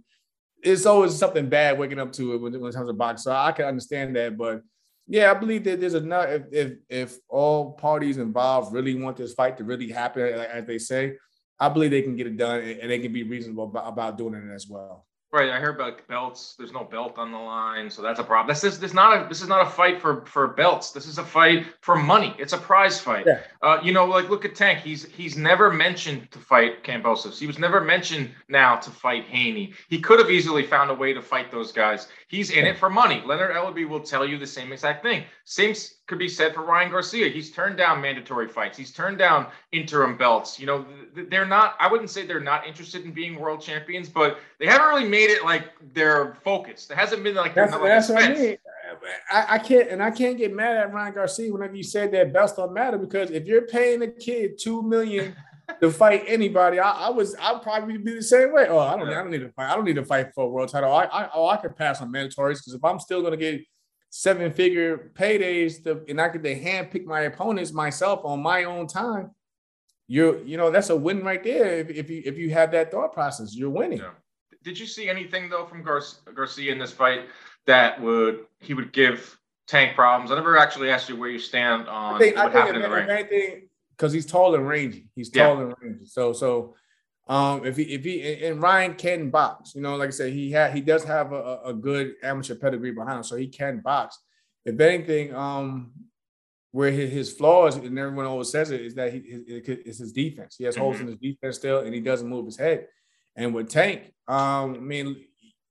[0.64, 3.24] it's always something bad waking up to it when, when it comes to boxing.
[3.24, 4.62] So I can understand that, but
[5.08, 6.30] yeah, I believe that there's enough.
[6.30, 10.78] If if if all parties involved really want this fight to really happen, as they
[10.78, 11.18] say,
[11.60, 14.36] I believe they can get it done, and they can be reasonable about, about doing
[14.36, 15.06] it as well.
[15.34, 15.50] Right.
[15.50, 16.56] I heard about belts.
[16.58, 18.54] There's no belt on the line, so that's a problem.
[18.54, 20.92] This is this not a this is not a fight for for belts.
[20.92, 22.36] This is a fight for money.
[22.38, 23.26] It's a prize fight.
[23.26, 23.40] Yeah.
[23.62, 24.80] Uh, you know, like look at Tank.
[24.80, 27.40] He's he's never mentioned to fight Kambosos.
[27.40, 29.74] He was never mentioned now to fight Haney.
[29.88, 32.10] He could have easily found a way to fight those guys.
[32.32, 33.22] He's in it for money.
[33.26, 35.26] Leonard Ellerbe will tell you the same exact thing.
[35.44, 35.76] Same
[36.08, 37.28] could be said for Ryan Garcia.
[37.28, 38.78] He's turned down mandatory fights.
[38.78, 40.58] He's turned down interim belts.
[40.58, 41.76] You know, they're not.
[41.78, 45.30] I wouldn't say they're not interested in being world champions, but they haven't really made
[45.30, 46.90] it like their focus.
[46.90, 48.58] It hasn't been like that's, that's what I mean.
[49.30, 52.32] I, I, can't and I can't get mad at Ryan Garcia whenever you said that
[52.32, 55.36] belts don't matter because if you're paying a kid two million
[55.80, 58.68] to fight anybody, I, I, was I'd probably be the same way.
[58.70, 59.72] Oh, I don't I don't need to fight.
[59.72, 60.92] I don't need to fight for a world title.
[60.94, 63.62] I I oh, I could pass on mandatories because if I'm still gonna get
[64.10, 68.88] seven figure paydays to, and I could hand pick my opponents myself on my own
[68.88, 69.32] time,
[70.08, 71.80] you're you know that's a win right there.
[71.80, 74.00] If, if you if you have that thought process, you're winning.
[74.00, 74.12] Yeah.
[74.64, 76.04] Did you see anything though from Gar-
[76.36, 77.22] Garcia in this fight
[77.66, 80.32] that would he would give Tank problems?
[80.32, 82.84] I never actually asked you where you stand on I think, what I happened in
[82.84, 83.70] the ring
[84.02, 85.06] because he's tall and rangy.
[85.14, 85.62] He's tall yeah.
[85.62, 86.06] and rangy.
[86.08, 86.76] So so
[87.28, 90.52] um if he if he and Ryan can box, you know, like I said, he
[90.52, 94.18] had he does have a, a good amateur pedigree behind him, so he can box.
[94.66, 95.92] If anything, um
[96.72, 100.56] where his, his flaws and everyone always says it is that he it's his defense.
[100.58, 101.10] He has holes mm-hmm.
[101.10, 102.88] in his defense still, and he doesn't move his head.
[103.36, 105.26] And with Tank, um, I mean,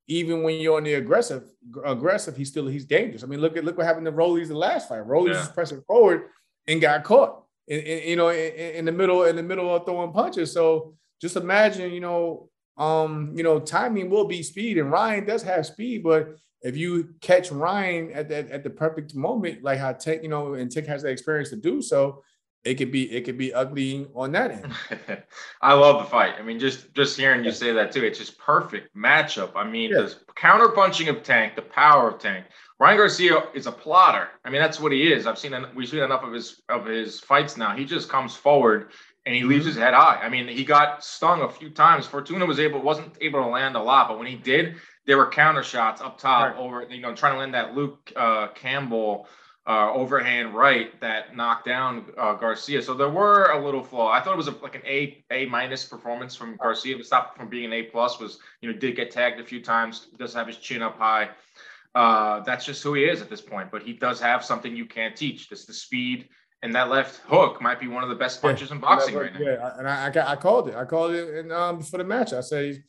[0.06, 1.44] even when you're on the aggressive,
[1.84, 3.24] aggressive, he's still he's dangerous.
[3.24, 5.04] I mean, look at look what happened to Rollies the last fight.
[5.06, 5.48] Rollies yeah.
[5.52, 6.28] pressing forward
[6.68, 9.84] and got caught in, in you know, in, in, the middle, in the middle of
[9.84, 10.52] throwing punches.
[10.52, 15.42] So just imagine, you know, um, you know, timing will be speed, and Ryan does
[15.42, 19.92] have speed, but if you catch Ryan at that at the perfect moment, like how
[19.92, 22.22] Tech, you know, and Tech has the experience to do so,
[22.64, 25.22] it could be it could be ugly on that end.
[25.62, 26.34] I love the fight.
[26.38, 29.52] I mean, just just hearing you say that too, it's just perfect matchup.
[29.54, 30.02] I mean, yeah.
[30.02, 32.46] the counter punching of Tank, the power of Tank,
[32.78, 34.28] Ryan Garcia is a plotter.
[34.44, 35.26] I mean, that's what he is.
[35.26, 37.74] I've seen we've seen enough of his of his fights now.
[37.74, 38.90] He just comes forward
[39.24, 39.68] and he leaves mm-hmm.
[39.68, 40.16] his head high.
[40.16, 42.06] I mean, he got stung a few times.
[42.06, 45.30] Fortuna was able wasn't able to land a lot, but when he did, there were
[45.30, 46.56] counter shots up top right.
[46.56, 49.26] over you know trying to land that Luke uh, Campbell
[49.70, 52.82] uh, overhand right that knocked down uh, Garcia.
[52.82, 54.10] So there were a little flaw.
[54.10, 56.96] I thought it was a, like an A A minus performance from Garcia.
[56.96, 59.62] But stopped from being an A plus was you know did get tagged a few
[59.62, 60.08] times.
[60.18, 61.28] Does have his chin up high.
[61.94, 63.70] Uh, that's just who he is at this point.
[63.70, 65.48] But he does have something you can't teach.
[65.48, 66.28] This the speed
[66.62, 69.32] and that left hook might be one of the best punches yeah, in boxing right
[69.32, 69.40] now.
[69.40, 70.74] Yeah, and I, I, I called it.
[70.74, 72.32] I called it in, um, for the match.
[72.32, 72.82] I said,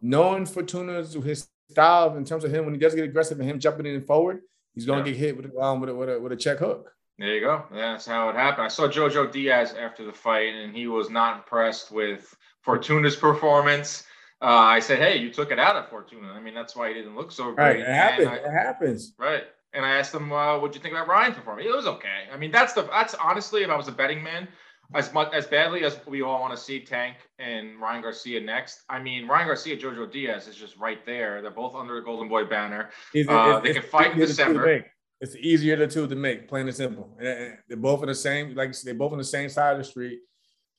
[0.00, 3.58] knowing Fortuna's his style in terms of him when he does get aggressive and him
[3.58, 4.40] jumping in and forward,
[4.74, 5.16] he's going to yeah.
[5.16, 6.92] get hit with um with a, with a, with a check hook.
[7.18, 7.64] There you go.
[7.70, 8.64] That's how it happened.
[8.64, 14.04] I saw Jojo Diaz after the fight, and he was not impressed with Fortuna's performance.
[14.42, 16.32] Uh, I said, "Hey, you took it out of Fortuna.
[16.32, 18.26] I mean, that's why he didn't look so great." Right, it happens.
[18.26, 19.12] I, it happens.
[19.16, 19.44] Right.
[19.72, 22.24] And I asked him, uh, "What'd you think about Ryan's performance?" It was okay.
[22.32, 24.48] I mean, that's the that's honestly, if I was a betting man,
[24.92, 28.82] as much as badly as we all want to see Tank and Ryan Garcia next.
[28.88, 31.42] I mean, Ryan Garcia, Jojo Diaz is just right there.
[31.42, 32.90] They're both under the Golden Boy banner.
[33.28, 34.84] Uh, they can fight in December.
[35.20, 37.16] It's easier the two to make, plain and simple.
[37.18, 40.18] They're both in the same, like they're both on the same side of the street.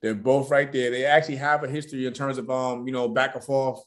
[0.02, 0.92] They're both right there.
[0.92, 3.80] They actually have a history in terms of um, you know, back and forth,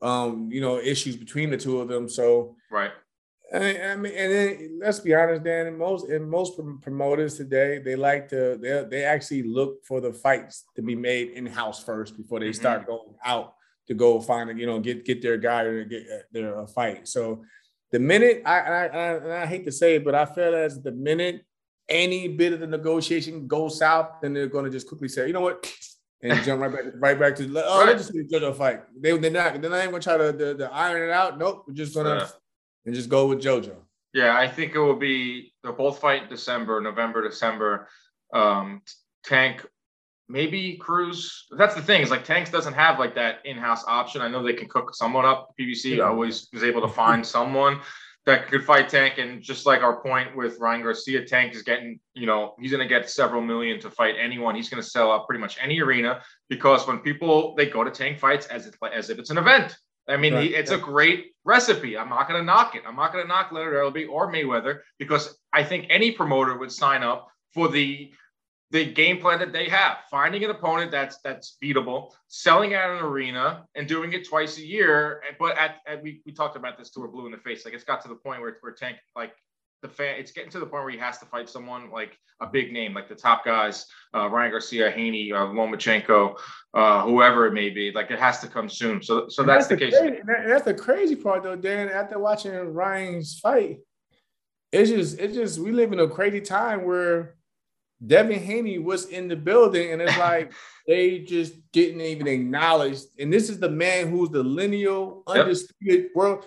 [0.00, 2.08] um, you know, issues between the two of them.
[2.08, 2.90] So right.
[3.54, 5.66] I mean, and then let's be honest, Dan.
[5.66, 10.12] In most in most promoters today, they like to they they actually look for the
[10.12, 12.60] fights to be made in house first before they mm-hmm.
[12.60, 13.54] start going out
[13.88, 16.66] to go find a, you know get get their guy or get uh, their a
[16.66, 17.06] fight.
[17.06, 17.44] So
[17.90, 20.92] the minute I, I, I, I hate to say it, but I feel as the
[20.92, 21.44] minute
[21.90, 25.34] any bit of the negotiation goes south, then they're going to just quickly say, you
[25.34, 25.70] know what,
[26.22, 27.88] and jump right back, right back to oh, right.
[27.88, 28.80] let's just judge a fight.
[28.98, 31.38] They they're not they're not even going to try to the, the iron it out.
[31.38, 32.30] Nope, we're just gonna
[32.84, 33.74] and just go with JoJo.
[34.14, 37.88] Yeah, I think it will be they'll both fight December, November, December.
[38.32, 38.82] Um,
[39.24, 39.64] Tank
[40.28, 41.46] maybe Cruz.
[41.56, 44.22] That's the thing is like Tanks doesn't have like that in-house option.
[44.22, 45.54] I know they can cook someone up.
[45.60, 46.04] PBC yeah.
[46.04, 47.80] always is able to find someone
[48.24, 49.18] that could fight Tank.
[49.18, 52.82] And just like our point with Ryan Garcia, Tank is getting, you know, he's going
[52.82, 54.54] to get several million to fight anyone.
[54.54, 57.90] He's going to sell out pretty much any arena because when people they go to
[57.90, 59.76] Tank fights as if as if it's an event.
[60.08, 60.44] I mean, right.
[60.44, 61.96] he, it's a great recipe.
[61.96, 62.82] I'm not going to knock it.
[62.86, 66.72] I'm not going to knock Leonard Ellerbe or Mayweather because I think any promoter would
[66.72, 68.12] sign up for the
[68.70, 73.04] the game plan that they have, finding an opponent that's that's beatable, selling out an
[73.04, 75.22] arena, and doing it twice a year.
[75.38, 77.66] But at, at we, we talked about this to a blue in the face.
[77.66, 79.34] Like it's got to the point where where Tank like
[79.82, 82.46] the fan, it's getting to the point where he has to fight someone like a
[82.46, 86.38] big name, like the top guys, uh, Ryan Garcia, Haney, uh, Lomachenko,
[86.74, 87.92] uh, whoever it may be.
[87.92, 89.02] Like it has to come soon.
[89.02, 89.98] So so that's, that's, the, case.
[89.98, 91.88] Crazy, that's the crazy part though, Dan.
[91.88, 93.80] After watching Ryan's fight,
[94.70, 97.36] it's just it's just we live in a crazy time where
[98.04, 100.52] Devin Haney was in the building, and it's like
[100.86, 102.98] they just didn't even acknowledge.
[103.18, 106.10] And this is the man who's the lineal, undisputed yep.
[106.14, 106.44] world.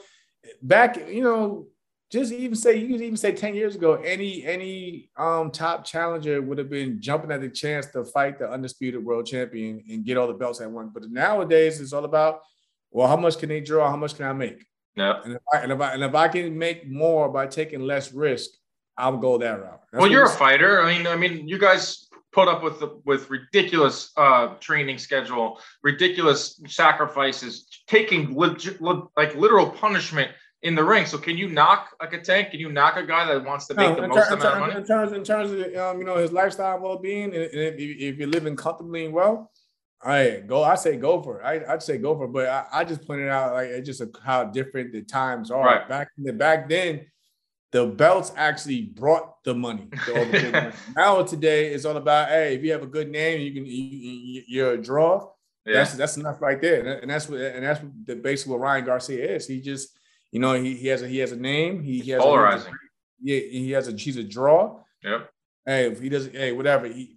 [0.62, 1.67] Back, you know,
[2.15, 6.41] just even say you could even say 10 years ago, any any um top challenger
[6.41, 10.17] would have been jumping at the chance to fight the undisputed world champion and get
[10.17, 10.91] all the belts at once.
[10.93, 12.41] But nowadays it's all about
[12.91, 13.89] well, how much can they draw?
[13.89, 14.65] How much can I make?
[14.95, 15.21] Yeah.
[15.25, 18.13] And if I, and if I and if I can make more by taking less
[18.13, 18.51] risk,
[18.97, 19.82] I'll go that route.
[19.91, 20.82] That's well, you're a fighter.
[20.82, 25.60] I mean, I mean, you guys put up with the, with ridiculous uh, training schedule,
[25.84, 30.32] ridiculous sacrifices, taking like literal punishment
[30.65, 31.06] in the ring.
[31.06, 32.51] So, can you knock like a tank?
[32.51, 34.60] Can you knock a guy that wants to make no, the most ter- amount of
[34.60, 34.75] money?
[34.75, 38.17] In terms, in terms of um, you know his lifestyle, well being, and if, if,
[38.17, 39.51] you're living comfortably and well,
[40.04, 40.63] I go.
[40.63, 41.45] I say go for it.
[41.45, 42.34] I, would say go for it.
[42.34, 45.63] But I, I just pointed out like it's just a, how different the times are.
[45.63, 45.88] Right.
[45.88, 47.06] Back in the back then
[47.71, 49.89] the belts actually brought the money.
[50.95, 54.43] now today it's all about hey, if you have a good name, you can you,
[54.47, 55.30] you're a draw.
[55.65, 55.73] Yeah.
[55.73, 58.86] That's that's enough right there, and that's what and that's what the basically what Ryan
[58.86, 59.47] Garcia is.
[59.47, 59.95] He just
[60.36, 61.82] you know he, he has a he has a name.
[61.82, 62.74] He, he has polarizing.
[62.74, 62.78] A,
[63.21, 64.82] yeah, he has a he's a draw.
[65.02, 65.30] Yep.
[65.65, 66.88] Hey, if he doesn't, hey, whatever.
[66.88, 67.15] He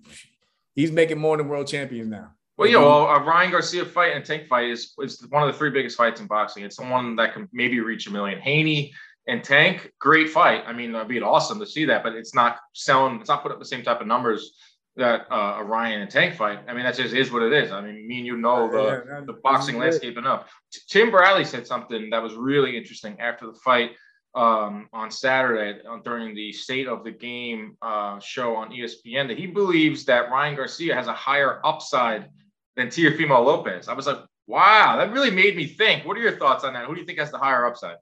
[0.77, 2.31] he's making more than world champions now.
[2.57, 5.59] Well, yeah, well, a Ryan Garcia fight and Tank fight is, is one of the
[5.59, 6.63] three biggest fights in boxing.
[6.63, 8.39] It's the one that can maybe reach a million.
[8.39, 8.95] Haney
[9.27, 10.63] and Tank, great fight.
[10.65, 13.19] I mean, it'd be awesome to see that, but it's not selling.
[13.19, 14.53] It's not put up the same type of numbers
[14.99, 16.59] that uh, a Ryan and Tank fight.
[16.69, 17.71] I mean, that just is what it is.
[17.71, 20.53] I mean, me and you know the, yeah, the boxing landscape enough.
[20.89, 23.93] Tim Bradley said something that was really interesting after the fight
[24.35, 29.39] um, on Saturday uh, during the State of the Game uh, show on ESPN that
[29.39, 32.29] he believes that Ryan Garcia has a higher upside
[32.77, 33.89] than Teofimo Lopez.
[33.89, 36.05] I was like, wow, that really made me think.
[36.05, 36.87] What are your thoughts on that?
[36.87, 37.97] Who do you think has the higher upside?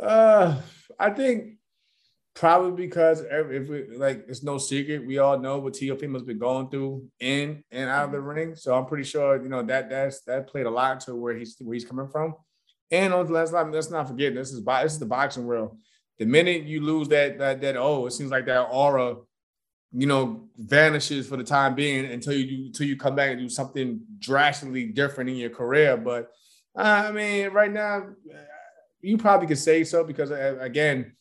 [0.00, 0.60] Uh,
[0.98, 1.54] I think
[2.34, 5.06] probably because if we like, it's no secret.
[5.06, 8.26] We all know what Teofimo's been going through in and out of the mm-hmm.
[8.26, 8.56] ring.
[8.56, 11.56] So I'm pretty sure you know that that's that played a lot to where he's
[11.60, 12.34] where he's coming from.
[12.90, 15.78] And on the last time, let's not forget this is this is the boxing world.
[16.18, 19.16] The minute you lose that that that oh, it seems like that aura,
[19.92, 23.48] you know, vanishes for the time being until you until you come back and do
[23.48, 25.96] something drastically different in your career.
[25.96, 26.30] But
[26.76, 28.08] I mean, right now,
[29.00, 31.12] you probably could say so because again,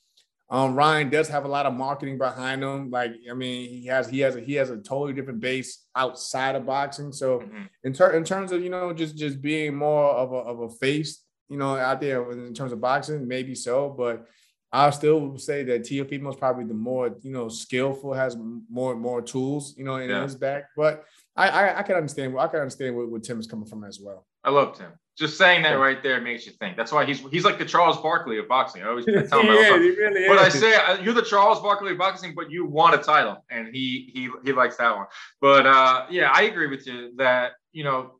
[0.54, 2.90] um, Ryan does have a lot of marketing behind him.
[2.90, 6.56] Like, I mean, he has he has a, he has a totally different base outside
[6.56, 7.12] of boxing.
[7.12, 7.64] So, mm-hmm.
[7.84, 10.70] in, ter- in terms of you know just just being more of a of a
[10.70, 11.24] face
[11.54, 14.26] you know, out there in terms of boxing, maybe so, but
[14.72, 18.36] I still say that Teofimo is probably the more, you know, skillful, has
[18.72, 20.24] more more tools, you know, in yeah.
[20.24, 20.70] his back.
[20.76, 21.04] But
[21.36, 24.00] I, I, I can understand I can understand where, where Tim is coming from as
[24.00, 24.26] well.
[24.44, 24.92] I love Tim.
[25.16, 26.76] Just saying that right there makes you think.
[26.76, 28.82] That's why he's he's like the Charles Barkley of boxing.
[28.82, 30.56] I always tell him, yeah, really but is.
[30.56, 33.68] I say uh, you're the Charles Barkley of boxing, but you want a title, and
[33.68, 35.06] he he he likes that one.
[35.40, 38.16] But uh, yeah, I agree with you that you know,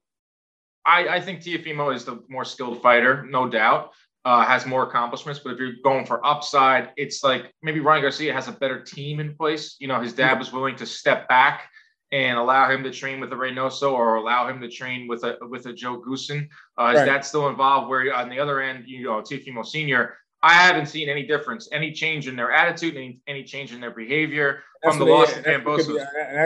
[0.86, 3.92] I I think Teofimo is the more skilled fighter, no doubt.
[4.24, 8.34] Uh, has more accomplishments, but if you're going for upside, it's like maybe Ryan Garcia
[8.34, 9.76] has a better team in place.
[9.80, 11.70] You know, his dad was willing to step back
[12.14, 15.36] and allow him to train with a Reynoso or allow him to train with a
[15.50, 16.48] with a Joe Goossen?
[16.80, 17.06] Uh, is right.
[17.06, 17.90] that still involved?
[17.90, 21.92] Where on the other end, you know, Teofimo Senior, I haven't seen any difference, any
[21.92, 25.44] change in their attitude, any, any change in their behavior that's from the loss of
[25.44, 26.06] Kambosos.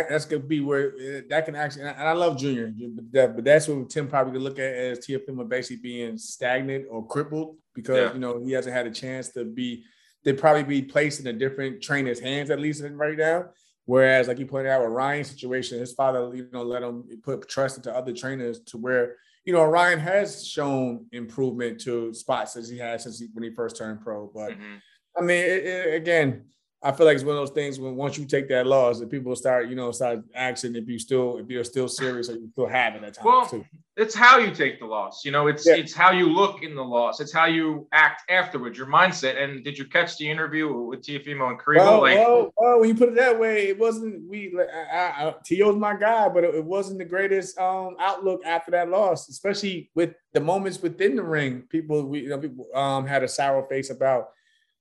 [0.09, 3.43] That's gonna be where uh, that can actually, and I love Junior, but, that, but
[3.43, 7.97] that's what Tim probably could look at as Teofimo basically being stagnant or crippled because
[7.97, 8.13] yeah.
[8.13, 9.84] you know he hasn't had a chance to be.
[10.24, 13.49] They'd probably be placed in a different trainer's hands at least right now.
[13.88, 17.47] Whereas, like you pointed out with Ryan's situation, his father, you know, let him put
[17.47, 19.15] trust into other trainers to where,
[19.45, 23.49] you know, Ryan has shown improvement to spots as he has since he, when he
[23.49, 24.29] first turned pro.
[24.33, 24.75] But mm-hmm.
[25.17, 26.47] I mean, it, it, again,
[26.84, 29.09] I feel like it's one of those things when once you take that loss, that
[29.09, 32.49] people start, you know, start asking if you still if you're still serious or you
[32.51, 33.65] still have it at times well, too.
[33.95, 35.25] It's how you take the loss.
[35.25, 35.73] You know, it's yeah.
[35.73, 37.19] it's how you look in the loss.
[37.19, 39.41] It's how you act afterwards, your mindset.
[39.41, 41.78] And did you catch the interview with Teofimo and Kriegel?
[41.78, 44.53] Well, like, well, well, when you put it that way, it wasn't we.
[44.55, 48.69] Like, I, I, Tio's my guy, but it, it wasn't the greatest um, outlook after
[48.71, 51.63] that loss, especially with the moments within the ring.
[51.69, 54.30] People, we you know, people um, had a sour face about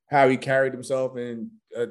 [0.08, 1.86] how he carried himself and uh,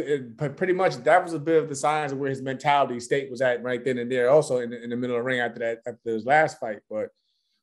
[0.00, 3.30] uh pretty much that was a bit of the signs of where his mentality state
[3.30, 5.40] was at right then and there also in the, in the middle of the ring
[5.40, 7.08] after that after his last fight but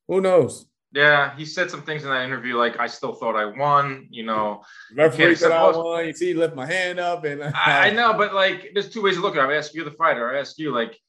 [0.08, 0.66] who knows?
[0.92, 4.24] Yeah he said some things in that interview like i still thought i won you
[4.24, 4.62] know.
[4.96, 6.06] Referee said i won.
[6.06, 7.52] You see he lift my hand up and I,
[7.88, 9.54] I know but like there's two ways to look at it.
[9.54, 10.36] I ask you the fighter.
[10.36, 11.00] I ask you like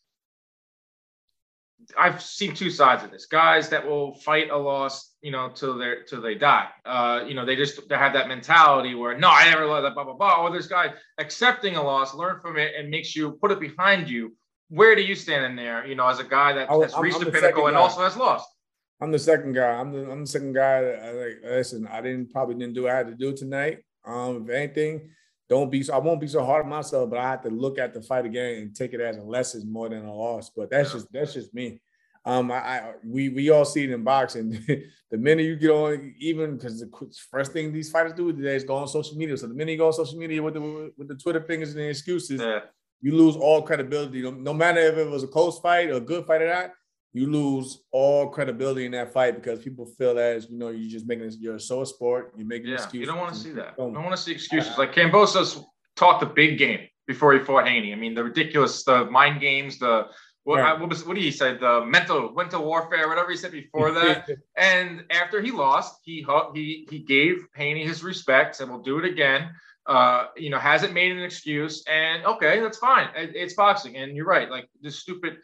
[1.99, 3.27] I've seen two sides of this.
[3.27, 6.68] Guys that will fight a loss, you know, till they till they die.
[6.85, 9.95] Uh, you know, they just they have that mentality where no, I never let that
[9.95, 10.43] blah blah blah.
[10.43, 14.11] Or there's guys accepting a loss, learn from it, and makes you put it behind
[14.11, 14.37] you.
[14.68, 15.87] Where do you stand in there?
[15.87, 18.18] You know, as a guy that has reached I'm the, the pinnacle and also has
[18.18, 18.47] lost.
[19.01, 19.70] I'm the second guy.
[19.70, 20.83] I'm the I'm the second guy.
[20.83, 21.39] That I like.
[21.43, 23.79] Listen, I didn't probably didn't do what I had to do tonight.
[24.05, 25.09] Um, if anything,
[25.49, 27.79] don't be so I won't be so hard on myself, but I have to look
[27.79, 30.51] at the fight again and take it as a lesson more than a loss.
[30.55, 31.81] But that's just that's just me.
[32.27, 34.51] Um, I, I we we all see it in boxing.
[35.11, 36.91] the minute you get on, even because the
[37.31, 39.37] first thing these fighters do today is go on social media.
[39.37, 41.79] So the minute you go on social media with the with the Twitter fingers and
[41.79, 42.61] the excuses, yeah.
[43.03, 44.22] you lose all credibility.
[44.22, 46.70] No, no matter if it was a close fight or a good fight or not,
[47.12, 51.07] you lose all credibility in that fight because people feel as you know you're just
[51.07, 51.37] making this.
[51.39, 52.33] You're so a sport.
[52.37, 53.01] You're making yeah, excuses.
[53.01, 53.75] You don't want to see that.
[53.79, 54.79] You don't want to see excuses.
[54.79, 55.62] Like Kambosos
[55.95, 57.93] talked the big game before he fought Haney.
[57.93, 60.07] I mean, the ridiculous, the mind games, the
[60.45, 60.79] what, right.
[60.79, 61.57] what, was what did he say?
[61.57, 64.29] The mental mental warfare, whatever he said before that.
[64.57, 66.25] and after he lost, he
[66.55, 69.51] he he gave Haney his respects and will do it again.
[69.87, 73.09] Uh, you know, hasn't made an excuse, and okay, that's fine.
[73.17, 74.51] It, it's boxing, and you're right.
[74.51, 75.39] Like this stupid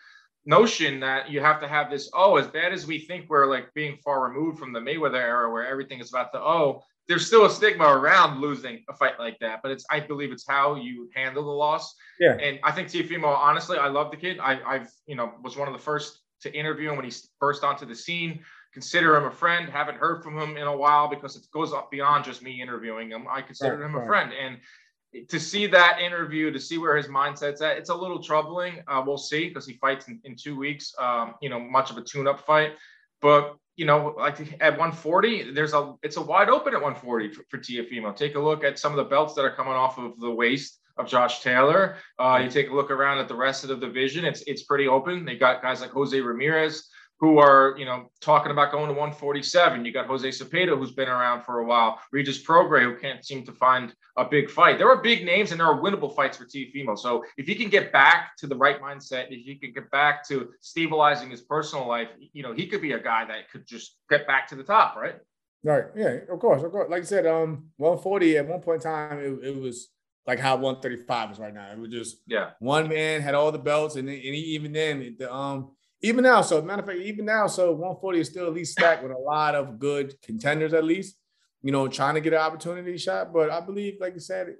[0.46, 2.10] notion that you have to have this.
[2.14, 5.50] Oh, as bad as we think we're like being far removed from the Mayweather era,
[5.50, 9.36] where everything is about the oh there's still a stigma around losing a fight like
[9.40, 11.92] that, but it's I believe it's how you handle the loss.
[12.20, 12.36] Yeah.
[12.36, 14.38] And I think Teofimo, honestly, I love the kid.
[14.38, 17.64] I, I've you know was one of the first to interview him when he burst
[17.64, 18.38] onto the scene.
[18.72, 19.68] Consider him a friend.
[19.68, 23.10] Haven't heard from him in a while because it goes up beyond just me interviewing
[23.10, 23.26] him.
[23.28, 24.04] I consider right, him right.
[24.04, 27.94] a friend, and to see that interview, to see where his mindset's at, it's a
[27.94, 28.84] little troubling.
[28.86, 30.94] Uh, we'll see because he fights in, in two weeks.
[30.96, 32.74] Um, you know, much of a tune-up fight,
[33.20, 37.44] but you know, like at 140, there's a it's a wide open at 140 for,
[37.48, 38.14] for Teofimo.
[38.14, 40.78] Take a look at some of the belts that are coming off of the waist
[40.96, 41.96] of Josh Taylor.
[42.18, 44.86] Uh, you take a look around at the rest of the division; it's it's pretty
[44.86, 45.24] open.
[45.24, 46.88] They got guys like Jose Ramirez,
[47.20, 49.84] who are, you know, talking about going to 147.
[49.84, 53.44] You got Jose Zepeda, who's been around for a while, Regis Prograis, who can't seem
[53.44, 54.78] to find a big fight.
[54.78, 56.98] There are big names and there are winnable fights for Teofimo.
[56.98, 60.26] So if he can get back to the right mindset, if he can get back
[60.28, 63.98] to stabilizing his personal life, you know, he could be a guy that could just
[64.08, 65.16] get back to the top, right?
[65.62, 65.84] Right.
[65.94, 66.62] Yeah, of course.
[66.62, 66.90] Of course.
[66.90, 69.88] Like I said, um, 140 at one point in time, it, it was
[70.26, 71.70] like how 135 is right now.
[71.70, 75.32] It was just yeah, one man had all the belts, and, and even then, the
[75.32, 75.72] um
[76.02, 79.02] even now, so matter of fact, even now, so 140 is still at least stacked
[79.02, 81.16] with a lot of good contenders, at least,
[81.62, 83.32] you know, trying to get an opportunity shot.
[83.32, 84.54] But I believe, like you said,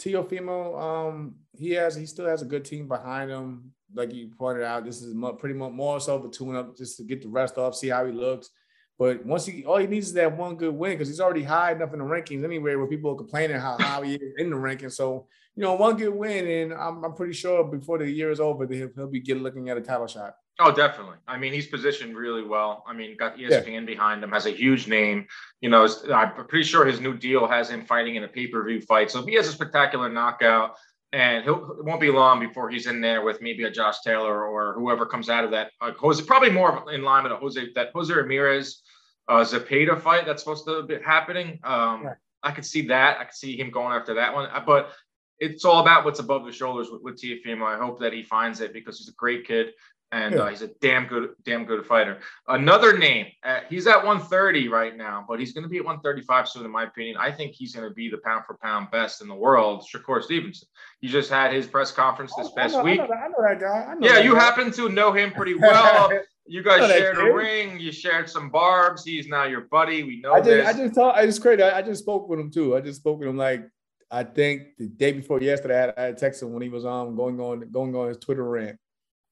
[0.00, 3.72] Teofimo, um, he has he still has a good team behind him.
[3.94, 6.96] Like you pointed out, this is pretty much more so of a tune up just
[6.96, 8.50] to get the rest off, see how he looks.
[8.98, 11.72] But once he, all he needs is that one good win because he's already high
[11.72, 14.56] enough in the rankings anyway, where people are complaining how high he is in the
[14.56, 14.92] rankings.
[14.92, 18.40] So you know, one good win, and I'm, I'm pretty sure before the year is
[18.40, 20.34] over, he'll, he'll be getting looking at a title shot.
[20.60, 21.16] Oh, definitely.
[21.26, 22.84] I mean, he's positioned really well.
[22.86, 23.80] I mean, got ESPN yeah.
[23.80, 25.26] behind him, has a huge name.
[25.60, 28.64] You know, I'm pretty sure his new deal has him fighting in a pay per
[28.64, 29.10] view fight.
[29.10, 30.76] So if he has a spectacular knockout,
[31.12, 34.46] and he'll, it won't be long before he's in there with maybe a Josh Taylor
[34.46, 35.70] or whoever comes out of that.
[35.80, 38.82] Uh, Jose, probably more in line with a Jose that Jose Ramirez
[39.28, 41.60] uh, Zepeda fight that's supposed to be happening.
[41.62, 42.16] Um, right.
[42.42, 43.18] I could see that.
[43.20, 44.50] I could see him going after that one.
[44.52, 44.92] Uh, but
[45.38, 47.64] it's all about what's above the shoulders with, with Teofimo.
[47.64, 49.68] I hope that he finds it because he's a great kid
[50.12, 50.40] and yeah.
[50.42, 52.20] uh, he's a damn good, damn good fighter.
[52.46, 56.48] Another name, uh, he's at 130 right now, but he's going to be at 135
[56.48, 57.16] soon, in my opinion.
[57.18, 60.22] I think he's going to be the pound for pound best in the world, Shakur
[60.22, 60.68] Stevenson.
[61.00, 63.00] He just had his press conference this past I know, week.
[63.00, 63.94] I know, I know that guy.
[64.00, 64.40] yeah, that you guy.
[64.40, 66.10] happen to know him pretty well.
[66.46, 67.80] You guys shared a ring.
[67.80, 69.02] You shared some barbs.
[69.02, 70.02] He's now your buddy.
[70.02, 70.68] We know I just, this.
[70.68, 71.62] I just thought I just crazy.
[71.62, 72.76] I, I, just spoke with him too.
[72.76, 73.66] I just spoke with him like
[74.10, 75.74] I think the day before yesterday.
[75.74, 78.44] I had, I texted him when he was um going on going on his Twitter
[78.44, 78.78] rant.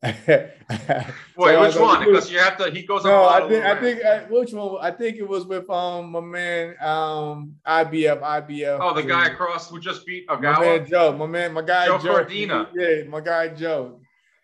[1.37, 2.05] Wait, which one?
[2.05, 2.71] Because you have to.
[2.71, 3.05] He goes.
[3.05, 3.65] No, I think.
[3.65, 4.05] I think.
[4.05, 4.79] I, which one?
[4.81, 8.79] I think it was with um my man um IBF IBF.
[8.81, 10.43] Oh, the guy across who just beat Ogawa.
[10.43, 11.17] My man Joe.
[11.17, 11.53] My man.
[11.53, 11.99] My guy Joe.
[11.99, 12.69] Joe Cordina.
[12.75, 14.01] Yeah, my guy Joe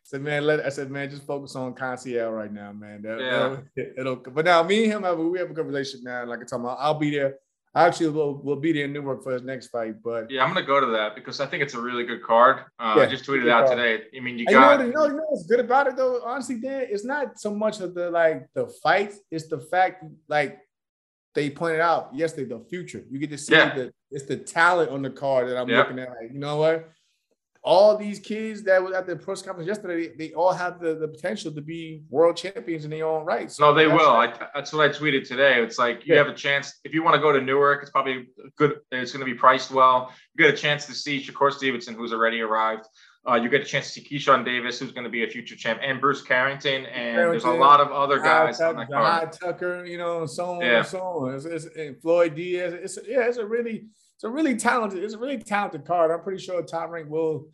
[0.08, 3.02] said, man, let I said, man, just focus on Conceição right now, man.
[3.02, 3.20] That,
[3.76, 3.84] yeah.
[3.98, 6.24] It'll, but now me and him have we have a good relationship now.
[6.24, 7.34] Like I'm talking about, I'll be there.
[7.74, 10.02] I actually will will be there in Newark for his next fight.
[10.02, 12.64] But yeah, I'm gonna go to that because I think it's a really good card.
[12.78, 13.78] Uh, yeah, I just tweeted out card.
[13.78, 14.04] today.
[14.16, 14.80] I mean, you got.
[14.80, 16.22] You know, you know what's good about it though?
[16.24, 19.12] Honestly, Dan, it's not so much of the like the fight.
[19.30, 20.58] It's the fact like
[21.34, 23.04] they pointed out yesterday the future.
[23.10, 23.74] You get to see yeah.
[23.74, 25.86] the it's the talent on the card that I'm yep.
[25.86, 26.08] looking at.
[26.08, 26.90] Like, you know what?
[27.62, 31.08] All these kids that were at the press conference yesterday, they all have the, the
[31.08, 33.50] potential to be world champions in their own right.
[33.50, 34.10] So no, they will.
[34.10, 35.62] I, that's what I tweeted today.
[35.62, 36.22] It's like you yeah.
[36.22, 37.82] have a chance if you want to go to Newark.
[37.82, 38.80] It's probably good.
[38.92, 40.12] It's going to be priced well.
[40.34, 42.86] You get a chance to see Shakur Stevenson, who's already arrived.
[43.28, 45.56] Uh, you get a chance to see Keyshawn Davis, who's going to be a future
[45.56, 49.32] champ, and Bruce Carrington, and Carrington, there's a lot of other guys on that card.
[49.32, 50.78] Tucker, you know, so on yeah.
[50.78, 51.34] and so on.
[51.34, 52.72] It's, it's, Floyd Diaz.
[52.72, 53.88] It's yeah, it's a really
[54.18, 56.10] it's a really talented, it's a really talented card.
[56.10, 57.46] I'm pretty sure Top Rank will,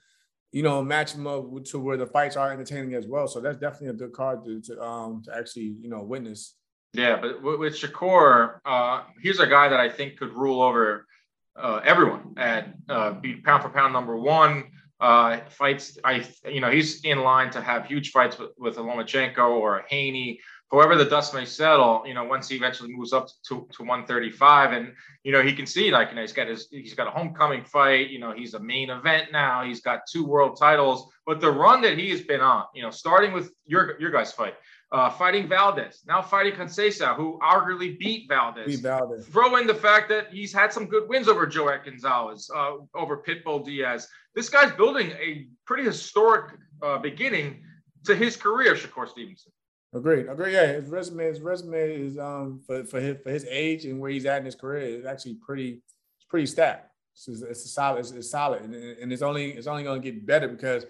[0.51, 3.29] you know, match them up to where the fights are entertaining as well.
[3.29, 6.55] So that's definitely a good card to, to um to actually, you know, witness.
[6.95, 11.07] Yeah, but with Shakur, uh, he's a guy that I think could rule over
[11.55, 14.65] uh, everyone and uh, be pound for pound number one.
[15.01, 18.81] Uh, fights, I you know, he's in line to have huge fights with, with a
[18.81, 20.41] Lomachenko or a Haney
[20.75, 24.73] however the dust may settle, you know, once he eventually moves up to, to 135
[24.73, 27.11] and, you know, he can see like, you know, he's got his, he's got a
[27.11, 31.41] homecoming fight, you know, he's a main event now, he's got two world titles, but
[31.41, 34.55] the run that he has been on, you know, starting with your, your guys fight,
[34.91, 38.67] uh, fighting Valdez, now fighting Conceição, who arguably beat Valdez.
[38.67, 39.27] Beat Valdez.
[39.27, 43.19] Throw in the fact that he's had some good wins over Joet Gonzalez, uh, over
[43.19, 44.09] Pitufo Diaz.
[44.35, 47.63] This guy's building a pretty historic uh, beginning
[48.07, 49.53] to his career, Shakur Stevenson.
[49.95, 50.27] Agreed.
[50.29, 50.53] Agreed.
[50.53, 54.11] Yeah, his resume, his resume is um for, for his for his age and where
[54.11, 55.83] he's at in his career is actually pretty
[56.17, 56.91] it's pretty stacked.
[57.13, 58.01] It's, it's a solid.
[58.01, 60.85] It's, it's solid, and, and, it's only it's only going to get better because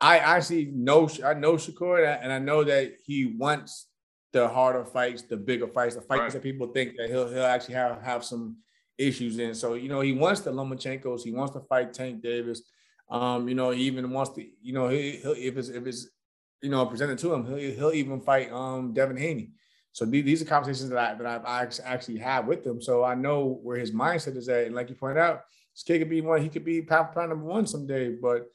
[0.00, 3.88] I actually know I know Shakur and I know that he wants
[4.32, 6.32] the harder fights, the bigger fights, the fights right.
[6.32, 8.58] that people think that he'll he'll actually have have some
[8.96, 9.54] issues in.
[9.56, 12.62] So you know he wants the Lomachenkos, he wants to fight Tank Davis.
[13.08, 16.08] Um, you know, he even wants to, you know, he, he'll, if it's if it's
[16.62, 19.50] you know, presented to him, he'll, he'll even fight um, Devin Haney.
[19.92, 22.82] So these are conversations that I that I've actually had with him.
[22.82, 24.66] So I know where his mindset is at.
[24.66, 25.44] And like you pointed out,
[25.74, 26.42] this kid could be one.
[26.42, 28.10] He could be pound pound number one someday.
[28.10, 28.46] But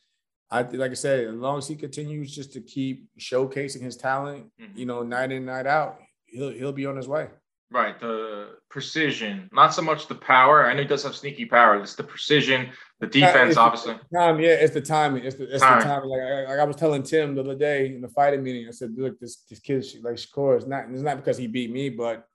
[0.52, 4.52] I like I said, as long as he continues just to keep showcasing his talent,
[4.62, 4.78] mm-hmm.
[4.78, 7.30] you know, night in night out, he'll he'll be on his way.
[7.72, 10.66] Right, the precision, not so much the power.
[10.66, 11.80] I know he does have sneaky power.
[11.80, 12.70] It's the precision,
[13.00, 13.96] the defense, obviously.
[14.14, 15.24] time, yeah, it's the timing.
[15.24, 15.80] It's the, it's time.
[15.80, 16.10] the timing.
[16.10, 18.72] Like I, like I was telling Tim the other day in the fighting meeting, I
[18.72, 20.90] said, "Look, this this kid like Shakur is not.
[20.92, 22.28] It's not because he beat me, but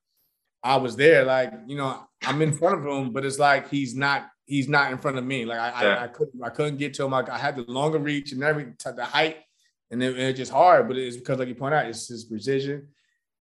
[0.63, 1.23] I was there.
[1.23, 4.29] Like you know, I'm in front of him, but it's like he's not.
[4.47, 5.45] He's not in front of me.
[5.45, 5.95] Like I, yeah.
[5.97, 6.43] I, I, couldn't.
[6.43, 7.11] I couldn't get to him.
[7.11, 9.37] Like I had the longer reach and every the height,
[9.91, 10.89] and it, it's just hard.
[10.89, 12.89] But it's because, like you point out, it's his precision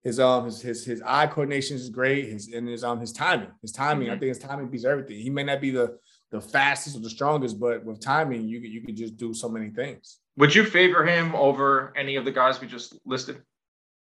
[0.05, 2.29] his um his his, his eye coordination is great.
[2.29, 4.07] His and his um his timing, his timing.
[4.07, 4.15] Mm-hmm.
[4.15, 5.17] I think his timing beats everything.
[5.17, 5.97] He may not be the
[6.31, 9.71] the fastest or the strongest, but with timing, you you could just do so many
[9.71, 10.19] things.
[10.37, 13.41] Would you favor him over any of the guys we just listed?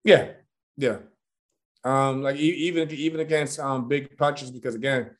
[0.02, 0.30] Yeah,
[0.76, 0.98] yeah.
[1.84, 5.10] Um, like even even against um big punches, because again,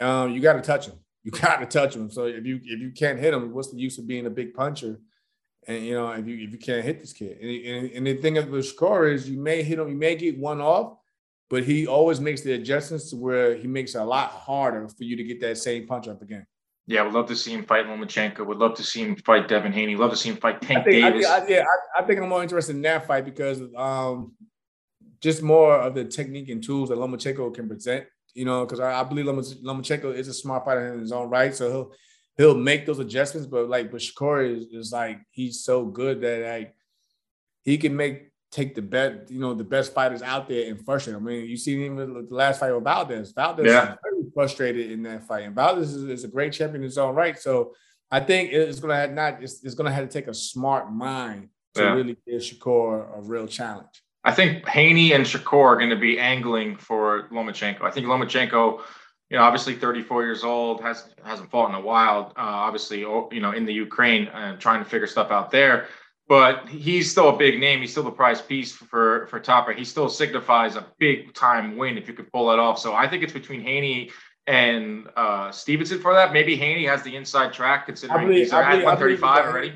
[0.00, 0.94] um, you got to touch him.
[1.22, 2.10] You got to touch him.
[2.10, 4.54] So if you if you can't hit him, what's the use of being a big
[4.54, 5.00] puncher?
[5.66, 8.14] And you know, if you if you can't hit this kid, and, and, and the
[8.16, 10.96] thing of the score is, you may hit him, you may get one off,
[11.48, 15.04] but he always makes the adjustments to where he makes it a lot harder for
[15.04, 16.46] you to get that same punch up again.
[16.86, 18.44] Yeah, I would love to see him fight Lomachenko.
[18.44, 19.94] Would love to see him fight Devin Haney.
[19.94, 21.26] Love to see him fight Tank I think, Davis.
[21.26, 21.64] I think, I, yeah,
[21.96, 24.32] I, I, think I'm more interested in that fight because um,
[25.20, 28.06] just more of the technique and tools that Lomachenko can present.
[28.34, 31.54] You know, because I, I, believe Lomachenko is a smart fighter in his own right,
[31.54, 31.92] so he'll
[32.36, 33.46] he'll make those adjustments.
[33.46, 36.74] But like, but Shakur is, is like he's so good that like
[37.62, 41.16] he can make take the best, you know, the best fighters out there and frustrate.
[41.16, 43.32] I mean, you see him the last fight with Valdez.
[43.32, 43.94] Valdez yeah.
[44.02, 47.14] very frustrated in that fight, and Valdez is, is, a great champion in his own
[47.14, 47.38] right.
[47.38, 47.74] So
[48.10, 51.48] I think it's gonna have not it's, it's gonna have to take a smart mind
[51.74, 51.94] to yeah.
[51.94, 54.02] really give Shakur a real challenge.
[54.24, 57.82] I think Haney and Shakur are going to be angling for Lomachenko.
[57.82, 58.80] I think Lomachenko,
[59.32, 62.32] you know, obviously 34 years old, has hasn't fought in a while.
[62.36, 65.88] Uh, obviously, you know, in the Ukraine and trying to figure stuff out there
[66.28, 67.80] but he's still a big name.
[67.80, 69.72] He's still the prize piece for for Topper.
[69.72, 72.78] He still signifies a big time win if you could pull that off.
[72.78, 74.10] So I think it's between Haney
[74.46, 76.32] and uh, Stevenson for that.
[76.32, 79.74] Maybe Haney has the inside track considering believe, he's at 135 already.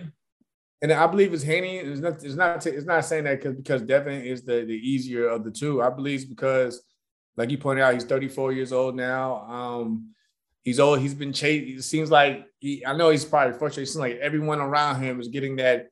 [0.82, 1.78] And I believe it's Haney.
[1.78, 2.24] It's not.
[2.24, 2.66] It's not.
[2.66, 5.82] It's not saying that because because Devin is the the easier of the two.
[5.82, 6.82] I believe it's because,
[7.36, 9.46] like you pointed out, he's 34 years old now.
[9.48, 10.14] Um,
[10.62, 11.00] he's old.
[11.00, 11.78] He's been chased.
[11.78, 12.84] It seems like he.
[12.84, 13.88] I know he's probably frustrated.
[13.88, 15.88] It seems like everyone around him is getting that